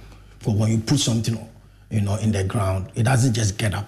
[0.44, 1.38] But when you put something,
[1.92, 3.88] you know, in the ground, it doesn't just get up.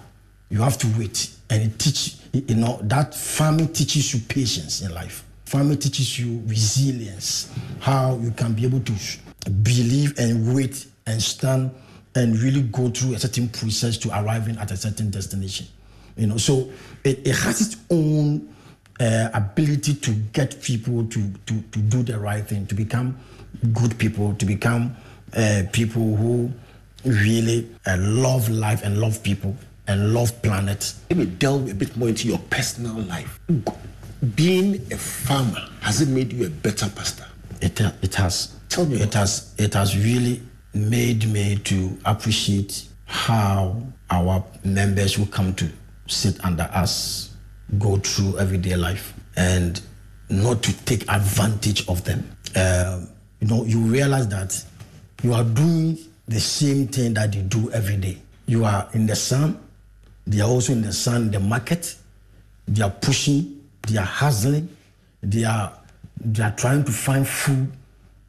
[0.50, 4.94] You have to wait, and it teach, you know, that farming teaches you patience in
[4.94, 5.24] life.
[5.46, 8.92] Farming teaches you resilience, how you can be able to
[9.62, 11.70] believe and wait and stand
[12.14, 15.66] and really go through a certain process to arriving at a certain destination.
[16.16, 16.70] You know, so
[17.04, 18.52] it, it has its own
[19.00, 23.16] uh, ability to get people to, to, to do the right thing, to become
[23.72, 24.96] good people, to become
[25.36, 26.50] uh, people who
[27.04, 29.54] really uh, love life and love people
[29.86, 30.92] and love planet.
[31.10, 33.38] Let me delve a bit more into your personal life.
[34.34, 37.26] Being a farmer, has it made you a better pastor?
[37.60, 38.57] It, it has.
[38.76, 39.54] It has.
[39.58, 40.42] It has really
[40.74, 45.68] made me to appreciate how our members who come to
[46.06, 47.34] sit under us
[47.78, 49.80] go through everyday life and
[50.30, 52.30] not to take advantage of them.
[52.54, 53.00] Uh,
[53.40, 54.62] you know, you realize that
[55.22, 58.18] you are doing the same thing that you do every day.
[58.46, 59.58] You are in the sun,
[60.26, 61.94] they are also in the sun the market,
[62.66, 64.68] they are pushing, they are hustling,
[65.22, 65.72] they are
[66.20, 67.70] they are trying to find food,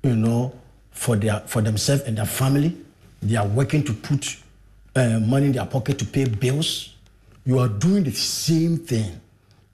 [0.03, 0.53] you know,
[0.91, 2.75] for their for themselves and their family.
[3.21, 4.37] They are working to put
[4.95, 6.95] uh, money in their pocket to pay bills.
[7.45, 9.19] You are doing the same thing,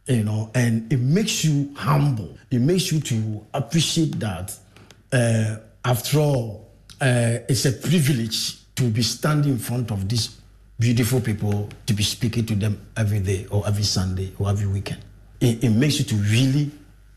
[0.08, 2.38] you know, and it makes you humble.
[2.52, 4.58] It makes you to appreciate that.
[5.12, 6.70] Uh, after all,
[7.02, 10.40] uh, it's a privilege to be standing in front of these
[10.80, 15.02] beautiful people to be speaking to them every day or every Sunday or every weekend.
[15.40, 16.72] It, it makes you to really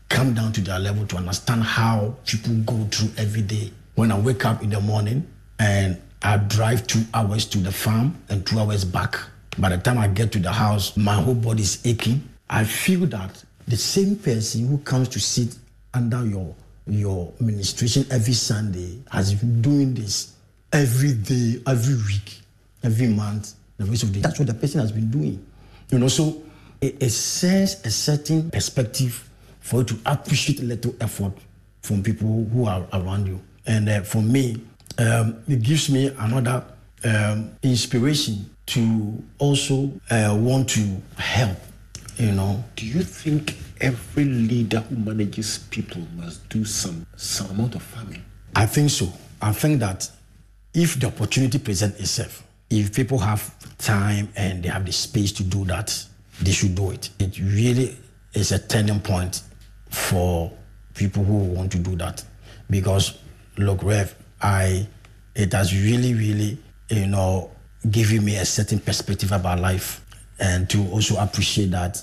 [0.09, 3.71] come down to their level to understand how people go through every day.
[3.95, 5.27] When I wake up in the morning
[5.59, 9.17] and I drive two hours to the farm and two hours back,
[9.57, 12.27] by the time I get to the house, my whole body is aching.
[12.49, 15.55] I feel that the same person who comes to sit
[15.93, 16.55] under your
[16.87, 20.33] your administration every Sunday has been doing this
[20.73, 22.41] every day, every week,
[22.83, 24.21] every month, the rest of the day.
[24.21, 25.45] That's what the person has been doing.
[25.91, 26.41] You know, so
[26.81, 29.28] it, it sends a certain perspective
[29.69, 31.31] for you to appreciate a little effort
[31.83, 33.39] from people who are around you.
[33.67, 34.59] And uh, for me,
[34.97, 36.63] um, it gives me another
[37.03, 41.57] um, inspiration to also uh, want to help,
[42.17, 42.63] you know.
[42.75, 48.23] Do you think every leader who manages people must do some, some amount of farming?
[48.55, 49.13] I think so.
[49.39, 50.09] I think that
[50.73, 55.43] if the opportunity presents itself, if people have time and they have the space to
[55.43, 55.95] do that,
[56.41, 57.11] they should do it.
[57.19, 57.95] It really
[58.33, 59.43] is a turning point
[59.89, 60.51] for
[60.93, 62.23] people who want to do that.
[62.69, 63.17] Because
[63.57, 64.87] look, Rev, I
[65.35, 66.57] it has really, really,
[66.89, 67.51] you know,
[67.89, 70.05] given me a certain perspective about life
[70.39, 72.01] and to also appreciate that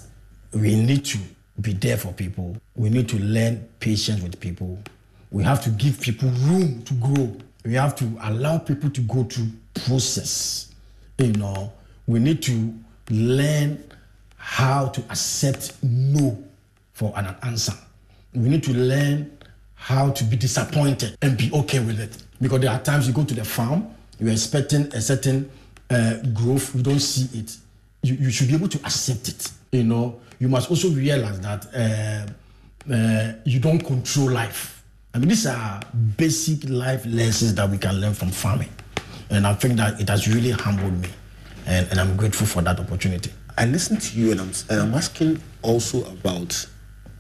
[0.53, 1.19] we need to
[1.61, 2.57] be there for people.
[2.75, 4.79] We need to learn patience with people.
[5.31, 7.37] We have to give people room to grow.
[7.65, 9.49] We have to allow people to go through
[9.87, 10.73] process.
[11.19, 11.73] You know,
[12.07, 12.75] we need to
[13.11, 13.83] learn
[14.37, 16.43] how to accept no
[16.97, 17.75] for an answer.
[18.35, 19.39] We need to learn
[19.75, 22.17] how to be disappointed and be okay with it.
[22.41, 23.87] Because there are times you go to the farm,
[24.19, 25.51] you're expecting a certain
[25.91, 27.55] uh, growth, you don't see it.
[28.03, 29.53] You, you should be able to accept it.
[29.73, 34.83] You know, you must also realize that uh, uh, you don't control life.
[35.13, 35.83] I mean, these are
[36.17, 38.71] basic life lessons that we can learn from farming.
[39.29, 41.11] And I think that it has really humbled me.
[41.67, 43.33] And, and I'm grateful for that opportunity.
[43.59, 46.67] I listen to you and I'm, and I'm asking also about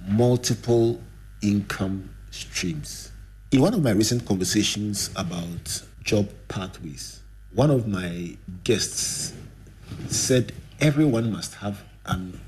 [0.06, 1.00] multiple
[1.42, 3.10] income streams.
[3.50, 7.20] In one of my recent conversations about job pathways,
[7.52, 9.32] one of my guests
[10.08, 12.38] said everyone must have an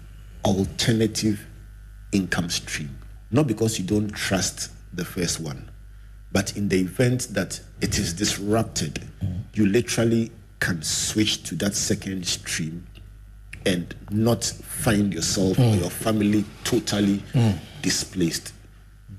[0.44, 1.46] alternative
[2.12, 2.96] income stream.
[3.30, 5.70] Not because you don't trust the first one,
[6.32, 9.02] but in the event that it is disrupted,
[9.54, 12.86] you literally can switch to that second stream
[13.66, 15.72] and not find yourself mm.
[15.72, 17.58] or your family totally mm.
[17.82, 18.52] displaced.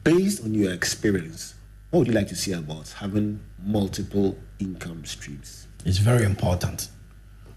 [0.03, 1.55] Based on your experience,
[1.89, 5.67] what would you like to see about having multiple income streams?
[5.85, 6.89] It's very important.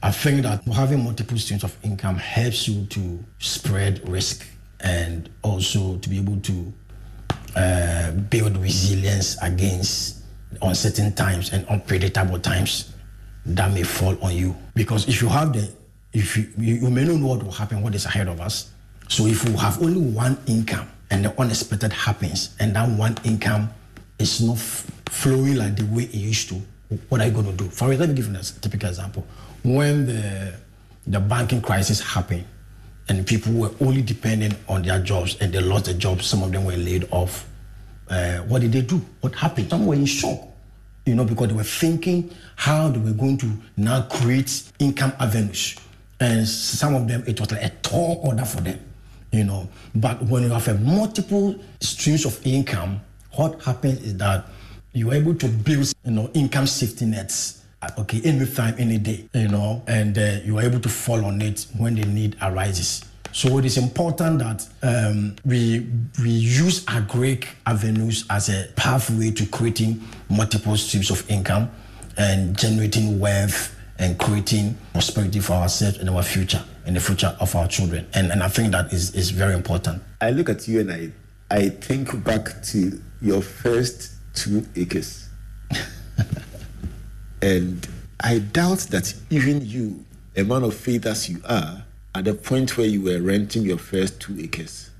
[0.03, 4.45] I think that having multiple streams of income helps you to spread risk
[4.81, 6.73] and also to be able to
[7.55, 10.25] uh, build resilience against
[10.61, 12.92] uncertain times and unpredictable times
[13.47, 14.57] that may fall on you.
[14.75, 15.71] Because if you have the,
[16.12, 18.70] if you, you may not know what will happen, what is ahead of us.
[19.09, 23.70] So if you have only one income and the unexpected happens and that one income
[24.18, 26.61] is not f- flowing like the way it used to,
[27.09, 27.68] what are you going to do?
[27.70, 29.27] For example, let me give you a typical example.
[29.62, 30.55] When the,
[31.07, 32.44] the banking crisis happened,
[33.09, 36.25] and people were only depending on their jobs and they lost their jobs.
[36.27, 37.46] Some of them were laid off.
[38.09, 39.03] Uh, what did they do?
[39.20, 39.70] What happened?
[39.70, 40.38] Some were in shock,
[41.05, 45.77] you know, because they were thinking how they were going to now create income avenues.
[46.22, 48.78] And some of them, it was like a tall order for them,
[49.32, 49.68] you know.
[49.94, 53.00] But when you have a multiple streams of income,
[53.32, 54.46] what happens is that
[54.92, 57.62] you're able to build, you know, income safety nets
[57.98, 61.66] okay, anytime, any day, you know, and uh, you are able to fall on it
[61.76, 63.04] when the need arises.
[63.32, 65.88] So it is important that um, we
[66.22, 71.70] we use agric avenues as a pathway to creating multiple streams of income
[72.18, 77.55] and generating wealth and creating prosperity for ourselves and our future and the future of
[77.55, 78.07] our children.
[78.14, 80.02] And, and I think that is, is very important.
[80.20, 81.12] I look at you and I,
[81.50, 85.28] I think back to your first two acres.
[87.42, 87.87] And
[88.20, 90.05] I doubt that even you,
[90.37, 93.78] a man of faith as you are, at the point where you were renting your
[93.78, 94.90] first two acres,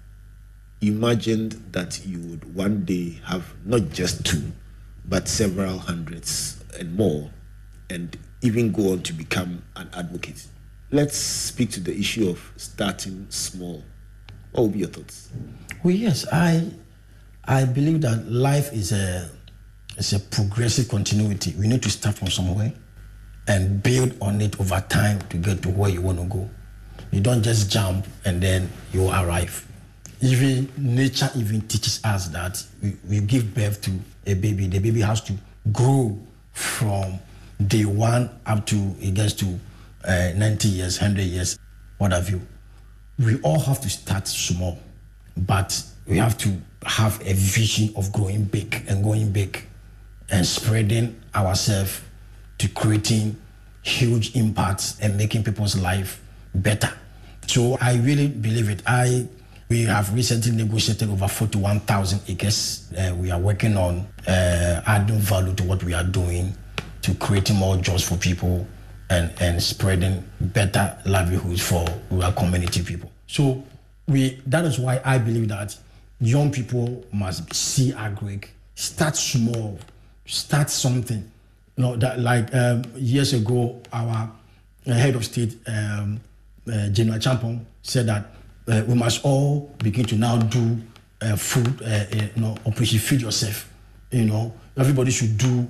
[0.81, 4.50] imagined that you would one day have not just two,
[5.05, 7.31] but several hundreds and more,
[7.88, 10.46] and even go on to become an advocate.
[10.90, 13.83] Let's speak to the issue of starting small.
[14.52, 15.31] What would be your thoughts?
[15.83, 16.70] Well, yes, I
[17.44, 19.31] I believe that life is a
[19.96, 21.55] it's a progressive continuity.
[21.59, 22.72] We need to start from somewhere
[23.48, 26.48] and build on it over time to get to where you want to go.
[27.11, 29.66] You don't just jump and then you arrive.
[30.20, 33.90] Even nature even teaches us that we, we give birth to
[34.26, 34.66] a baby.
[34.68, 35.35] The baby has to
[35.72, 36.18] grow
[36.52, 37.18] from
[37.68, 39.59] day one up to it gets to
[40.05, 41.59] uh, 90 years, 100 years,
[41.98, 42.40] what have you.
[43.18, 44.79] We all have to start small,
[45.37, 49.64] but we have to have a vision of growing big and going big
[50.31, 52.01] and spreading ourselves
[52.59, 53.37] to creating
[53.83, 56.22] huge impacts and making people's life
[56.55, 56.90] better.
[57.46, 58.83] So I really believe it.
[58.87, 59.29] I
[59.68, 62.92] we have recently negotiated over 41,000 acres.
[62.92, 66.55] Uh, we are working on uh, adding value to what we are doing,
[67.02, 68.66] to creating more jobs for people
[69.10, 73.10] and, and spreading better livelihoods for rural community people.
[73.26, 73.62] So
[74.06, 75.76] we that is why I believe that
[76.20, 79.78] young people must see agric, start small,
[80.26, 81.30] start something.
[81.76, 84.30] You know, that like um, years ago, our
[84.86, 86.20] uh, head of state, um,
[86.70, 88.26] uh, General Acheampong, said that
[88.68, 90.78] uh, we must all begin to now do
[91.22, 93.68] uh, food, uh, you know, operation feed yourself.
[94.10, 95.66] You know, everybody should do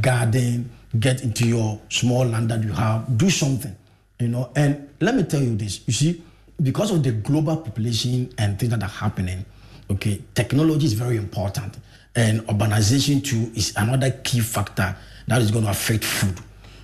[0.00, 3.74] garden, get into your small land that you have, do something.
[4.20, 5.80] You know, and let me tell you this.
[5.86, 6.22] You see,
[6.62, 9.44] because of the global population and things that are happening,
[9.90, 11.78] okay, technology is very important.
[12.14, 16.38] And urbanization too is another key factor that is going to affect food.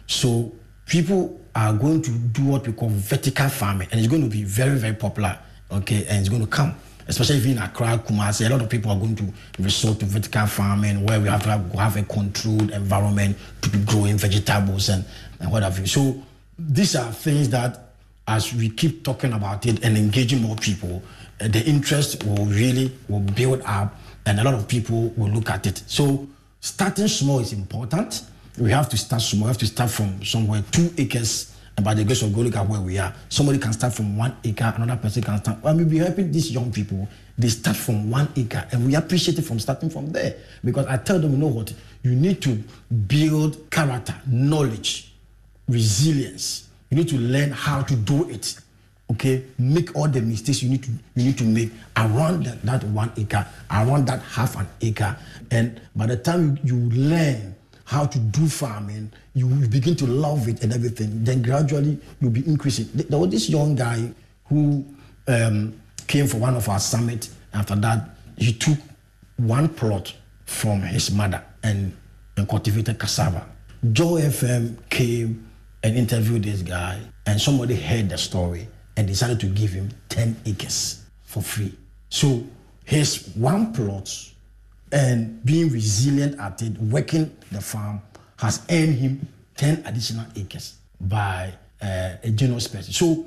[0.06, 0.52] So
[0.86, 4.42] people are going to do what we call vertical farming, and it's going to be
[4.42, 5.38] very, very popular.
[5.70, 6.74] Okay, and it's going to come,
[7.10, 9.24] especially if in Accra, Kumasi, a lot of people are going to
[9.58, 13.78] resort to vertical farming, where we have to have, have a controlled environment to be
[13.80, 15.04] growing vegetables and,
[15.40, 15.86] and what have you.
[15.86, 16.22] So
[16.56, 17.94] these are things that,
[18.28, 21.02] as we keep talking about it and engaging more people,
[21.40, 25.50] uh, the interest will really will build up and a lot of people will look
[25.50, 25.82] at it.
[25.88, 26.28] So
[26.60, 28.22] starting small is important.
[28.56, 29.46] We have to start small.
[29.46, 32.56] We have to start from somewhere two acres And by the grace of God, look
[32.56, 33.10] at where we are.
[33.30, 35.64] Somebody can start from one acre, another person can start.
[35.64, 37.08] I mean, we're helping these young people.
[37.38, 40.36] They start from one acre, and we appreciate it from starting from there.
[40.62, 41.72] Because I tell them, you know what?
[42.02, 42.62] You need to
[43.06, 45.14] build character, knowledge,
[45.68, 46.68] resilience.
[46.90, 48.60] You need to learn how to do it.
[49.10, 52.84] Okay, make all the mistakes you need to you need to make around that, that
[52.84, 55.16] one acre, around that half an acre,
[55.50, 57.56] and by the time you learn
[57.90, 61.24] how to do farming, you will begin to love it and everything.
[61.24, 62.88] Then gradually you'll be increasing.
[62.94, 64.12] There was this young guy
[64.44, 64.84] who
[65.26, 65.74] um,
[66.06, 67.28] came for one of our summit.
[67.52, 68.78] After that, he took
[69.38, 70.14] one plot
[70.46, 71.92] from his mother and,
[72.36, 73.44] and cultivated cassava.
[73.90, 75.50] Joy FM came
[75.82, 80.36] and interviewed this guy, and somebody heard the story and decided to give him 10
[80.46, 81.74] acres for free.
[82.08, 82.44] So
[82.84, 84.08] his one plot
[84.92, 88.00] and being resilient at it, working the farm,
[88.38, 92.92] has earned him 10 additional acres by uh, a generous person.
[92.92, 93.26] So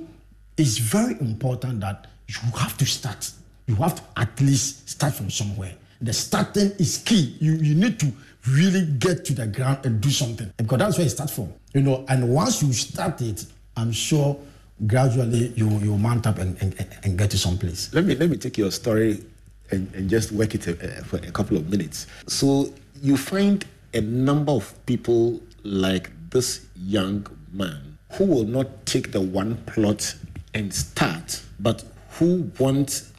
[0.57, 3.31] it's very important that you have to start.
[3.67, 5.73] You have to at least start from somewhere.
[6.01, 7.37] The starting is key.
[7.39, 8.11] You, you need to
[8.49, 11.53] really get to the ground and do something because that's where you start from.
[11.73, 13.45] You know, and once you start it,
[13.77, 14.37] I'm sure
[14.85, 17.93] gradually you you mount up and, and, and get to some place.
[17.93, 19.23] Let me let me take your story
[19.71, 22.07] and, and just work it uh, for a couple of minutes.
[22.27, 29.11] So you find a number of people like this young man who will not take
[29.11, 30.15] the one plot
[30.53, 33.09] and start, but who want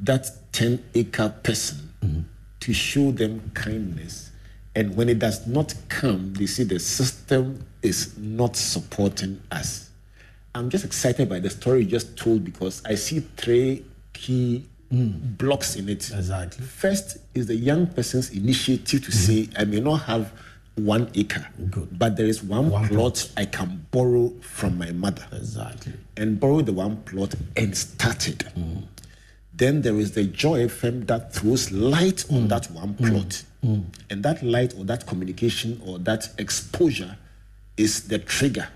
[0.00, 2.20] that 10 acre person mm-hmm.
[2.60, 4.30] to show them kindness.
[4.74, 9.90] And when it does not come, they see the system is not supporting us.
[10.54, 15.38] I'm just excited by the story you just told because I see three key mm.
[15.38, 16.10] blocks in it.
[16.10, 16.64] Exactly.
[16.64, 19.48] First is the young person's initiative to mm-hmm.
[19.48, 20.32] say, I may not have
[20.76, 21.98] one acre, Good.
[21.98, 25.26] but there is one, one plot, plot, I can borrow from my mother.
[25.32, 25.94] Exactly.
[26.16, 28.44] And borrow the one plot and start it.
[28.56, 28.84] Mm.
[29.54, 32.36] Then there is the Joy FM that throws light mm.
[32.36, 33.08] on that one mm.
[33.08, 33.42] plot.
[33.64, 33.84] Mm.
[34.10, 37.16] And that light or that communication or that exposure
[37.78, 38.68] is the trigger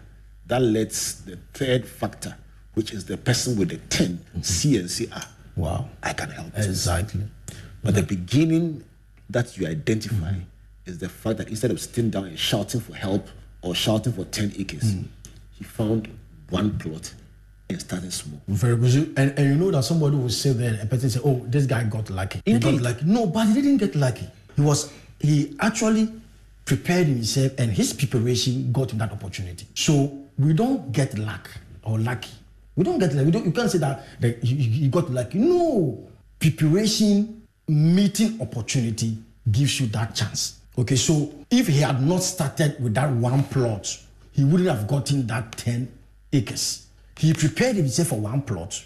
[0.47, 2.35] that lets the third factor,
[2.75, 4.41] which is the person with the 10, mm-hmm.
[4.41, 6.53] see and say, ah, wow, I can help.
[6.57, 7.23] Exactly.
[7.83, 8.85] But the beginning
[9.31, 10.41] that you identify mm-hmm.
[10.87, 13.29] is the fact that instead of sitting down and shouting for help
[13.63, 15.07] or shouting for 10 acres, mm.
[15.53, 16.09] he found
[16.51, 17.15] one plot
[17.69, 18.41] and started small.
[18.49, 19.15] Very good.
[19.17, 21.85] And, and you know that somebody will say there, a person say, oh, this guy
[21.85, 22.43] got lucky.
[22.45, 22.65] Indeed.
[22.65, 23.05] He got lucky.
[23.07, 24.29] No, but he didn't get lucky.
[24.57, 26.13] He was, he actually
[26.65, 29.67] prepared himself and his preparation got him that opportunity.
[29.75, 31.51] So we don't get luck
[31.83, 32.31] or lucky.
[32.77, 33.27] We don't get lucky.
[33.27, 36.07] We don't, you can't say that, that you, you got like No.
[36.39, 39.19] Preparation, meeting opportunity
[39.51, 40.61] gives you that chance.
[40.79, 43.99] Okay, so if he had not started with that one plot,
[44.33, 45.93] he wouldn't have gotten that 10
[46.33, 46.87] acres.
[47.19, 48.83] He prepared himself for one plot.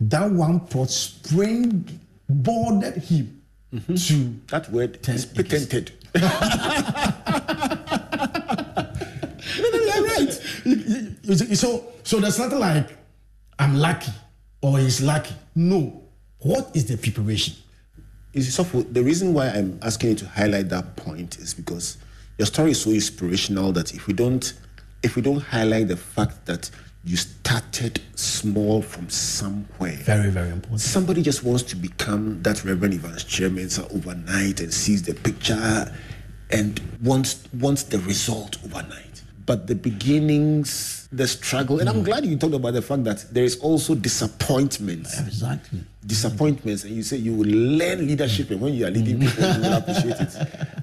[0.00, 3.40] That one plot spring boarded him
[3.74, 3.94] mm-hmm.
[3.94, 5.92] to that word 10 is patented.
[6.14, 6.20] no,
[9.70, 11.56] no, you're right.
[11.56, 12.97] So, so there's nothing like
[13.58, 14.12] I'm lucky
[14.62, 15.34] or he's lucky.
[15.54, 16.02] No.
[16.40, 17.54] What is the preparation?
[18.32, 21.98] Is so the reason why I'm asking you to highlight that point is because
[22.36, 24.52] your story is so inspirational that if we don't
[25.02, 26.70] if we don't highlight the fact that
[27.04, 29.96] you started small from somewhere.
[30.02, 30.80] Very, very important.
[30.80, 35.92] Somebody just wants to become that Reverend Evans chairman overnight and sees the picture
[36.50, 39.22] and wants wants the result overnight.
[39.46, 41.92] But the beginnings, the struggle, and mm.
[41.94, 45.18] I'm glad you talked about the fact that there is also disappointments.
[45.20, 45.80] Exactly.
[46.04, 49.60] Disappointments, and you say you will learn leadership, and when you are leading people, you
[49.60, 50.36] will appreciate it.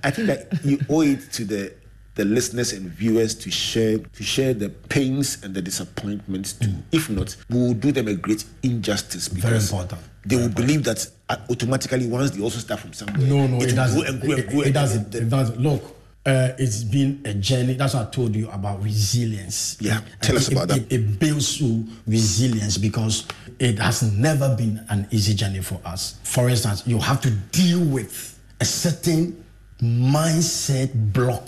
[0.04, 1.74] I think that you owe it to the
[2.16, 6.68] the listeners and viewers to share to share the pains and the disappointments too.
[6.68, 6.84] Mm.
[6.92, 10.10] If not, we will do them a great injustice because Very important.
[10.26, 11.06] they will believe that
[11.50, 13.28] automatically once they also start from somewhere.
[13.28, 14.08] No, no, it, it doesn't.
[14.08, 15.14] And and it, it, doesn't.
[15.14, 15.60] it doesn't.
[15.60, 15.95] Look,
[16.26, 17.74] uh, it's been a journey.
[17.74, 19.78] That's what I told you about resilience.
[19.80, 20.92] Yeah, tell us about that.
[20.92, 23.28] It, builds you resilience because
[23.60, 26.20] it has never been an easy journey for us.
[26.24, 29.46] For instance, you have to deal with a certain
[29.82, 31.48] mindset block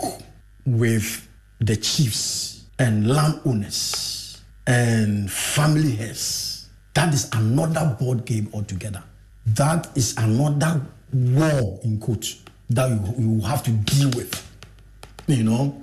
[0.66, 1.28] with
[1.60, 6.70] the chiefs and landowners and family heads.
[6.94, 9.04] That is another board game altogether.
[9.48, 10.82] That is another
[11.14, 12.36] war in quote
[12.70, 14.47] that you, you have to deal with.
[15.28, 15.80] You know,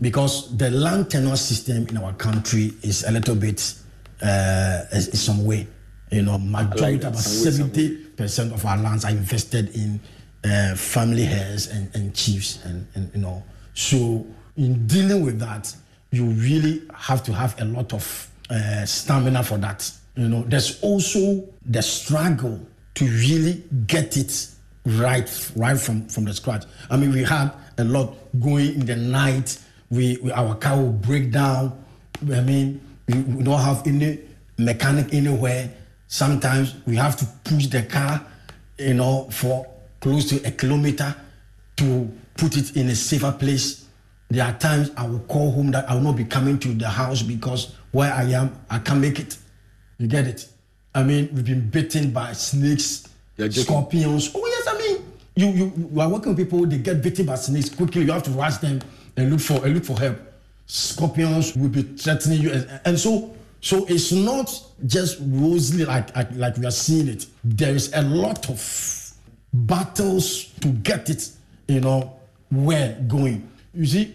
[0.00, 3.74] because the land tenure system in our country is a little bit
[4.22, 5.66] uh, is, some way.
[6.10, 10.00] You know, majority like about seventy percent of our lands are invested in
[10.44, 13.42] uh, family heirs and, and chiefs, and, and you know
[13.76, 14.26] so,
[14.56, 15.76] in dealing with that,
[16.10, 19.92] you really have to have a lot of uh, stamina for that.
[20.16, 22.58] You know, there's also the struggle
[22.94, 24.48] to really get it
[24.86, 26.64] right, right from from the scratch.
[26.90, 29.58] I mean, we had a lot going in the night.
[29.90, 31.84] We, we our car will break down.
[32.32, 34.20] I mean, we, we don't have any
[34.58, 35.70] mechanic anywhere.
[36.08, 38.24] Sometimes we have to push the car,
[38.78, 39.66] you know, for
[40.00, 41.14] close to a kilometer
[41.76, 43.86] to put it in a safer place.
[44.28, 46.88] There are times I will call home that I will not be coming to the
[46.88, 49.36] house because where I am, I can't make it.
[49.98, 50.48] You get it?
[50.94, 53.08] I mean, we've been bitten by snakes,
[53.50, 54.32] scorpions.
[54.34, 54.55] Oh mean,
[55.36, 58.02] you, you you are working with people, they get bitten by snakes quickly.
[58.02, 58.80] You have to rush them
[59.16, 60.18] and look for and look for help.
[60.66, 64.50] Scorpions will be threatening you, and, and so so it's not
[64.86, 67.26] just rosy like, like like we are seeing it.
[67.44, 69.12] There is a lot of
[69.52, 71.30] battles to get it,
[71.68, 72.18] you know,
[72.50, 73.48] where going.
[73.74, 74.14] You see,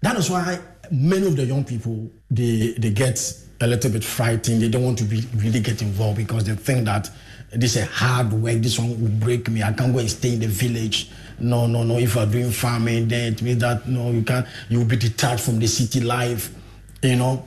[0.00, 0.58] that is why
[0.90, 3.18] many of the young people they they get
[3.60, 4.62] a little bit frightened.
[4.62, 7.10] They don't want to be, really get involved because they think that
[7.50, 8.56] this is hard work.
[8.56, 9.62] This one will break me.
[9.62, 11.10] I can't go and stay in the village.
[11.38, 11.98] No, no, no.
[11.98, 14.46] If you're doing farming, then it means that no, you can't.
[14.68, 16.54] You will be detached from the city life,
[17.02, 17.46] you know.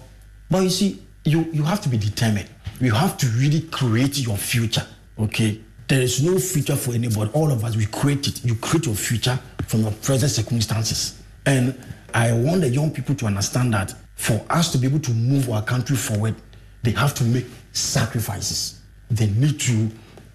[0.50, 2.50] But you see, you you have to be determined.
[2.80, 4.86] You have to really create your future.
[5.20, 5.62] Okay.
[5.88, 7.30] There is no future for anybody.
[7.34, 8.46] All of us, we create it.
[8.46, 9.38] You create your future
[9.68, 11.22] from your present circumstances.
[11.46, 11.78] And
[12.14, 15.50] I want the young people to understand that for us to be able to move
[15.50, 16.36] our country forward,
[16.84, 18.81] they have to make sacrifices.
[19.12, 19.90] They need to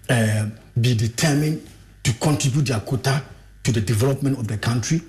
[0.09, 0.49] uh,
[0.79, 1.67] be determined
[2.03, 3.23] to contribute their quota
[3.63, 5.01] to the development of the country.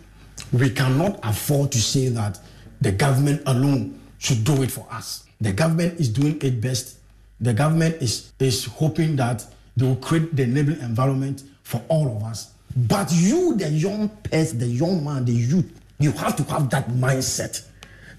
[0.52, 2.40] We cannot afford to say that
[2.80, 5.24] the government alone should do it for us.
[5.40, 6.98] The government is doing it best.
[7.40, 9.44] The government is, is hoping that
[9.76, 12.52] they will create the enabling environment for all of us.
[12.74, 16.88] But you, the young person, the young man, the youth, you have to have that
[16.88, 17.64] mindset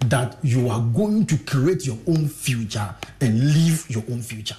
[0.06, 4.56] that you are going to create your own future and live your own future.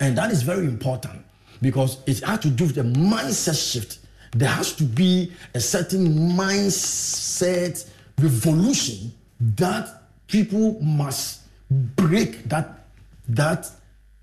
[0.00, 1.24] And that is very important
[1.62, 3.98] because it has to do with the mindset shift.
[4.32, 7.88] There has to be a certain mindset
[8.18, 9.88] revolution that
[10.26, 12.86] people must break that,
[13.28, 13.70] that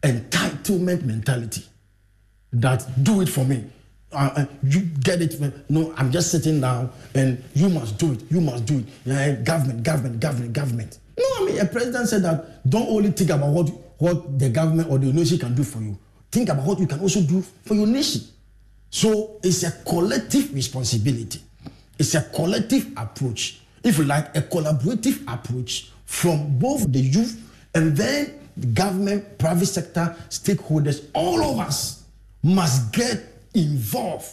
[0.03, 1.63] entitlement mentality
[2.53, 3.63] that do it for me.
[4.11, 5.69] Uh, uh, you get it.
[5.69, 8.23] No, I'm just sitting down and you must do it.
[8.31, 8.85] You must do it.
[9.05, 10.99] Yeah, government, government, government, government.
[11.19, 14.89] No, I mean, a president said that don't only think about what, what the government
[14.89, 15.97] or the nation can do for you.
[16.31, 18.21] Think about what you can also do for your nation.
[18.89, 21.41] So it's a collective responsibility.
[21.97, 23.61] It's a collective approach.
[23.83, 27.41] If you like, a collaborative approach from both the youth
[27.73, 32.03] and then the government, private sector, stakeholders, all of us
[32.43, 33.23] must get
[33.53, 34.27] involved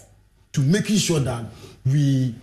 [0.52, 1.44] to making sure that
[1.86, 2.34] we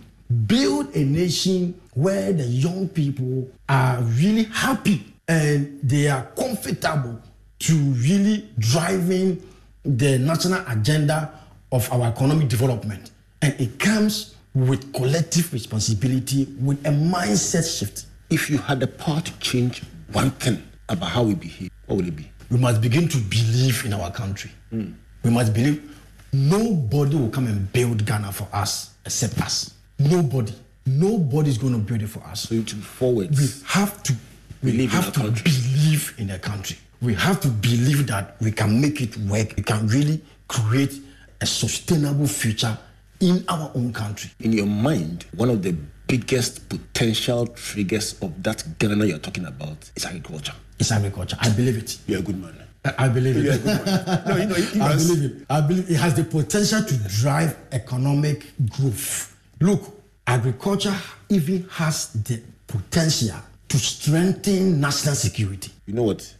[0.46, 7.18] build a nation where the young people are really happy and they are comfortable
[7.58, 9.42] to really driving
[9.82, 11.32] the national agenda
[11.70, 13.12] of our economic development.
[13.40, 18.06] And it comes with collective responsibility, with a mindset shift.
[18.28, 22.08] If you had the power to change one thing about how we behave, what would
[22.08, 22.30] it be?
[22.50, 24.50] We must begin to believe in our country.
[24.70, 24.94] Mm.
[25.24, 25.98] We must believe
[26.32, 29.72] nobody will come and build Ghana for us except us.
[29.98, 30.52] Nobody.
[30.84, 32.42] Nobody is going to build it for us.
[32.42, 33.30] So you to forward.
[33.30, 34.14] We have to
[34.62, 35.42] we have to country.
[35.44, 36.78] believe in the country.
[37.00, 39.54] We have to believe that we can make it work.
[39.56, 40.94] We can really create
[41.40, 42.78] a sustainable future
[43.20, 44.30] in our own country.
[44.40, 45.74] In your mind, one of the
[46.06, 50.54] biggest potential triggers of that Ghana you're talking about is agriculture.
[50.78, 51.36] It's agriculture.
[51.40, 51.98] I believe it.
[52.06, 52.54] You're a good man.
[52.84, 53.64] I, I believe it.
[53.64, 55.46] no, you know, it, I believe it.
[55.48, 59.36] I believe it has the potential to drive economic growth.
[59.60, 59.82] Look,
[60.26, 60.96] agriculture
[61.28, 63.36] even has the potential
[63.72, 65.72] to strengthen national security.
[65.86, 66.34] You know what?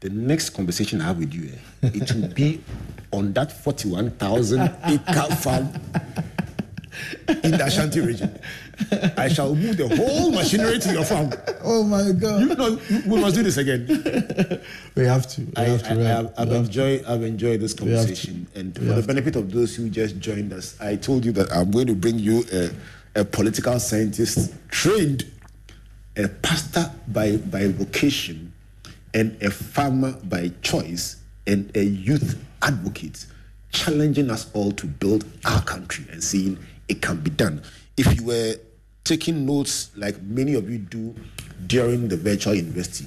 [0.00, 1.50] The next conversation I have with you,
[1.82, 2.60] eh, it will be
[3.12, 5.70] on that 41,000 acre farm
[7.28, 8.38] in the Ashanti region.
[9.16, 11.32] I shall move the whole machinery to your farm.
[11.64, 12.40] Oh my God!
[12.42, 13.86] You know, we must do this again.
[14.94, 15.40] we have to.
[15.40, 17.06] We I, have to, I, have, I've enjoyed.
[17.06, 20.96] I've enjoyed this conversation, and for the benefit of those who just joined us, I
[20.96, 22.70] told you that I'm going to bring you a,
[23.20, 25.24] a political scientist trained,
[26.16, 28.52] a pastor by by vocation,
[29.14, 33.26] and a farmer by choice, and a youth advocate,
[33.70, 36.58] challenging us all to build our country and seeing
[36.88, 37.62] it can be done.
[37.96, 38.54] If you were
[39.04, 41.14] taking notes like many of you do
[41.66, 43.06] during the virtual university,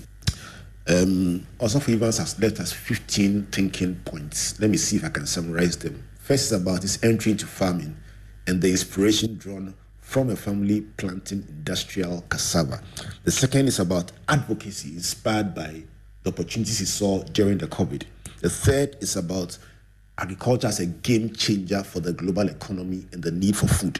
[0.87, 4.59] um, Osofo Evans has left us 15 thinking points.
[4.59, 6.03] Let me see if I can summarize them.
[6.19, 7.95] First is about his entry into farming
[8.47, 9.75] and the inspiration drawn
[10.09, 12.81] from a family planting industrial cassava.
[13.25, 15.83] The second is about advocacy inspired by
[16.23, 18.05] the opportunities he saw during the COVID.
[18.41, 19.59] The third is about
[20.17, 23.99] agriculture as a game changer for the global economy and the need for food.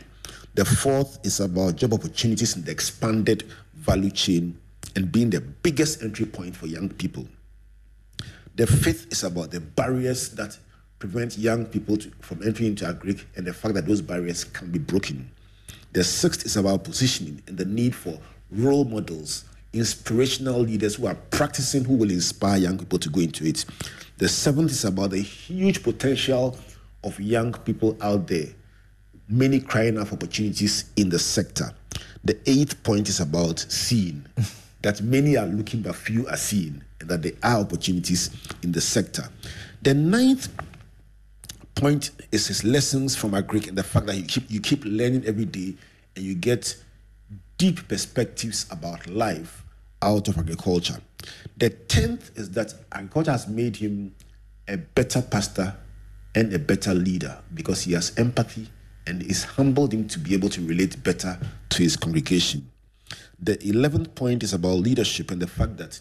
[0.56, 3.44] The fourth is about job opportunities in the expanded
[3.76, 4.58] value chain
[4.96, 7.28] and being the biggest entry point for young people.
[8.56, 10.58] The fifth is about the barriers that
[10.98, 14.72] prevent young people to, from entering into agri and the fact that those barriers can
[14.72, 15.30] be broken.
[15.92, 18.20] The sixth is about positioning and the need for
[18.52, 23.46] role models, inspirational leaders who are practicing, who will inspire young people to go into
[23.46, 23.66] it.
[24.18, 26.58] The seventh is about the huge potential
[27.04, 28.48] of young people out there,
[29.28, 31.72] many crying out for opportunities in the sector.
[32.24, 34.26] The eighth point is about seeing
[34.82, 38.30] that many are looking but few are seeing, and that there are opportunities
[38.62, 39.24] in the sector.
[39.82, 40.50] The ninth
[41.80, 45.24] point is his lessons from Agric and the fact that you keep you keep learning
[45.26, 45.76] every day
[46.16, 46.76] and you get
[47.58, 49.64] deep perspectives about life
[50.02, 51.00] out of agriculture.
[51.58, 54.14] The tenth is that agriculture has made him
[54.68, 55.76] a better pastor
[56.36, 58.68] and a better leader because he has empathy
[59.08, 62.70] and is humbled him to be able to relate better to his congregation.
[63.40, 66.00] The 11th point is about leadership and the fact that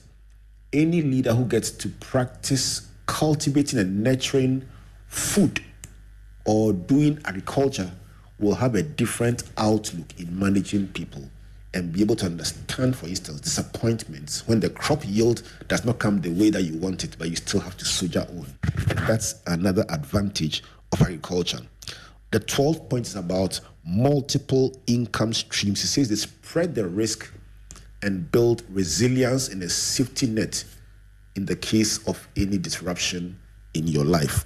[0.73, 4.67] any leader who gets to practice cultivating and nurturing
[5.09, 5.63] food
[6.45, 7.91] or doing agriculture
[8.39, 11.23] will have a different outlook in managing people
[11.75, 16.21] and be able to understand, for instance, disappointments when the crop yield does not come
[16.21, 18.47] the way that you want it, but you still have to soldier on.
[19.07, 21.61] That's another advantage of agriculture.
[22.31, 25.81] The 12th point is about multiple income streams.
[25.81, 27.31] He says they spread the risk
[28.03, 30.65] and build resilience and a safety net
[31.37, 33.39] in the case of any disruption
[33.75, 34.45] in your life.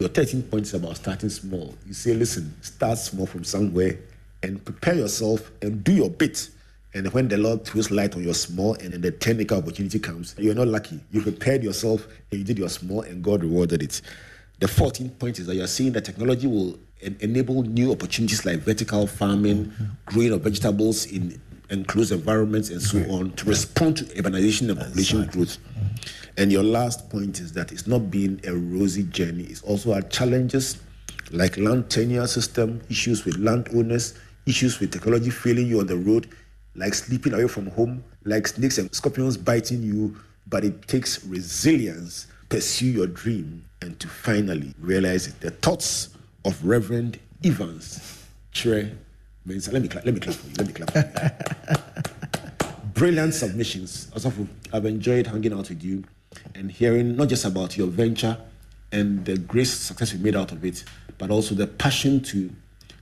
[0.00, 1.74] Your 13 points about starting small.
[1.86, 3.98] You say, listen, start small from somewhere
[4.42, 6.48] and prepare yourself and do your bit.
[6.94, 9.98] And when the Lord throws light on your small and then the 10 acre opportunity
[9.98, 11.00] comes, you're not lucky.
[11.10, 14.00] You prepared yourself and you did your small and God rewarded it.
[14.60, 18.60] The 14th point is that you're seeing that technology will en- enable new opportunities like
[18.60, 19.84] vertical farming, mm-hmm.
[20.06, 21.38] growing of vegetables in
[21.68, 25.58] enclosed environments, and so on to respond to urbanization and population growth.
[26.36, 29.44] And your last point is that it's not been a rosy journey.
[29.44, 30.78] It's also had challenges
[31.32, 34.14] like land tenure system, issues with landowners,
[34.46, 36.28] issues with technology failing you on the road,
[36.74, 40.16] like sleeping away from home, like snakes and scorpions biting you.
[40.48, 45.40] But it takes resilience, to pursue your dream, and to finally realize it.
[45.40, 46.10] The thoughts
[46.44, 48.90] of Reverend Evans Tre
[49.46, 49.72] Mensah.
[49.72, 50.04] Let me clap.
[50.04, 50.54] Let me clap for you.
[50.58, 52.70] Let me clap for you.
[52.94, 54.10] Brilliant submissions.
[54.12, 54.32] Also,
[54.72, 56.04] I've enjoyed hanging out with you
[56.54, 58.36] and hearing not just about your venture
[58.92, 60.84] and the great success you made out of it,
[61.18, 62.50] but also the passion to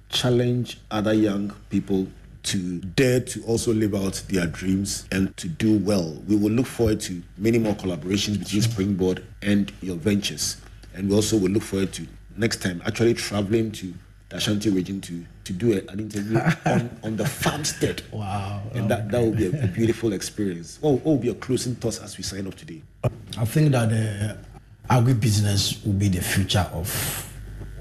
[0.08, 2.06] challenge other young people
[2.44, 6.14] to dare to also live out their dreams and to do well.
[6.26, 10.56] We will look forward to many more collaborations between Springboard and your ventures.
[10.94, 12.06] And we also will look forward to
[12.36, 13.92] next time actually traveling to
[14.28, 18.02] the Ashanti region to, to do a, an interview on, on the farmstead.
[18.12, 18.62] Wow.
[18.74, 20.78] And that, that will be a, a beautiful experience.
[20.80, 22.82] What, what will be your closing thoughts as we sign off today?
[23.38, 27.32] I think that uh, agribusiness will be the future of,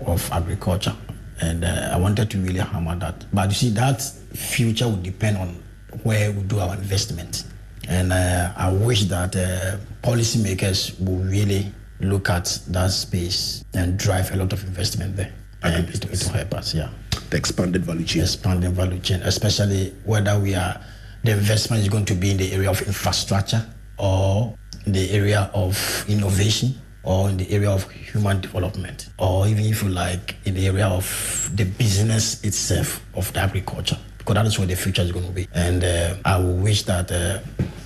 [0.05, 0.95] of agriculture.
[1.41, 3.25] And uh, I wanted to really hammer that.
[3.33, 5.61] But you see, that future will depend on
[6.03, 7.43] where we do our investment.
[7.89, 14.31] And uh, I wish that uh, policymakers will really look at that space and drive
[14.31, 15.33] a lot of investment there
[15.63, 16.89] and it, it will help us, yeah.
[17.29, 18.21] The expanded value chain.
[18.21, 20.79] Expanded value chain, especially whether we are,
[21.23, 23.65] the investment is going to be in the area of infrastructure
[23.97, 24.55] or
[24.85, 29.81] in the area of innovation or in the area of human development or even if
[29.81, 34.57] you like in the area of the business itself of the agriculture because that is
[34.59, 37.39] where the future is going to be and uh, i wish that uh,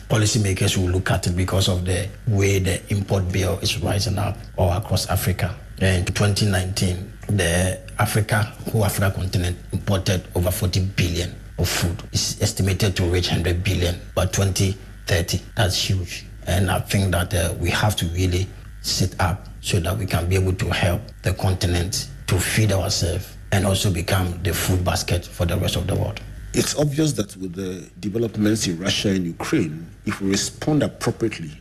[0.10, 4.38] policymakers will look at it because of the way the import bill is rising up
[4.58, 11.70] all across africa in 2019 the Africa, whole Africa continent imported over 40 billion of
[11.70, 12.02] food.
[12.12, 15.40] It's estimated to reach 100 billion by 2030.
[15.56, 16.26] That's huge.
[16.48, 18.48] And I think that uh, we have to really
[18.82, 23.38] sit up so that we can be able to help the continent to feed ourselves
[23.52, 26.20] and also become the food basket for the rest of the world.
[26.54, 31.52] It's obvious that with the developments in Russia and Ukraine, if we respond appropriately,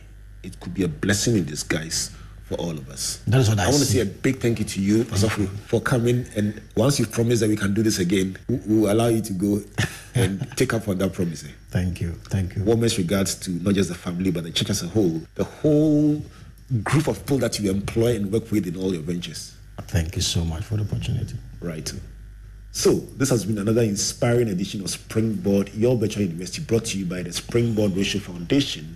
[0.43, 2.11] it could be a blessing in disguise
[2.51, 3.21] for all of us.
[3.27, 5.47] That is what I, I want to say a big thank you to you, Osofo,
[5.67, 6.25] for coming.
[6.35, 9.33] And once you've promised that we can do this again, we will allow you to
[9.33, 9.61] go
[10.15, 11.45] and take up on that promise.
[11.45, 11.51] Eh?
[11.69, 12.11] Thank you.
[12.29, 12.63] Thank you.
[12.63, 16.21] Warmest regards to not just the family, but the church as a whole, the whole
[16.83, 19.55] group of people that you employ and work with in all your ventures.
[19.83, 21.35] Thank you so much for the opportunity.
[21.61, 21.91] Right.
[22.73, 27.05] So, this has been another inspiring edition of Springboard, your virtual university, brought to you
[27.05, 28.95] by the Springboard Roadshow Foundation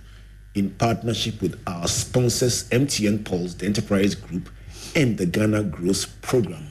[0.56, 4.48] in partnership with our sponsors, MTN Pulse, the Enterprise Group,
[4.96, 6.66] and the Ghana Growth Program.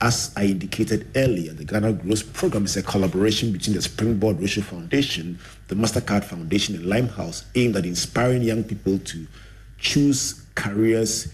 [0.00, 4.64] As I indicated earlier, the Ghana Growth Program is a collaboration between the Springboard Roadshow
[4.64, 9.26] Foundation, the MasterCard Foundation, and Limehouse, aimed at inspiring young people to
[9.78, 11.32] choose careers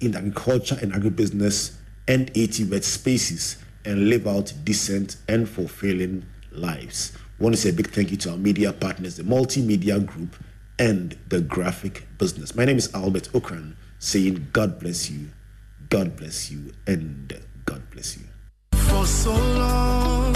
[0.00, 1.76] in agriculture and agribusiness
[2.08, 7.12] and ATVET spaces and live out decent and fulfilling lives.
[7.38, 10.34] I want to say a big thank you to our media partners, the Multimedia Group
[10.78, 12.54] and the graphic business.
[12.54, 15.28] My name is Albert Ocran, saying God bless you,
[15.88, 17.32] God bless you, and
[17.64, 18.24] God bless you.
[18.72, 20.32] For so long,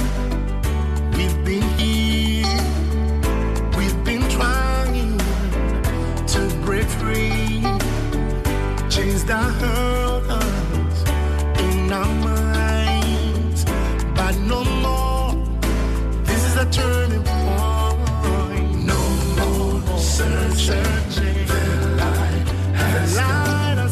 [1.13, 2.47] we've been here,
[3.77, 5.19] we've been trying
[6.27, 7.63] to break free,
[8.89, 9.37] change the.
[9.37, 9.80] hurt.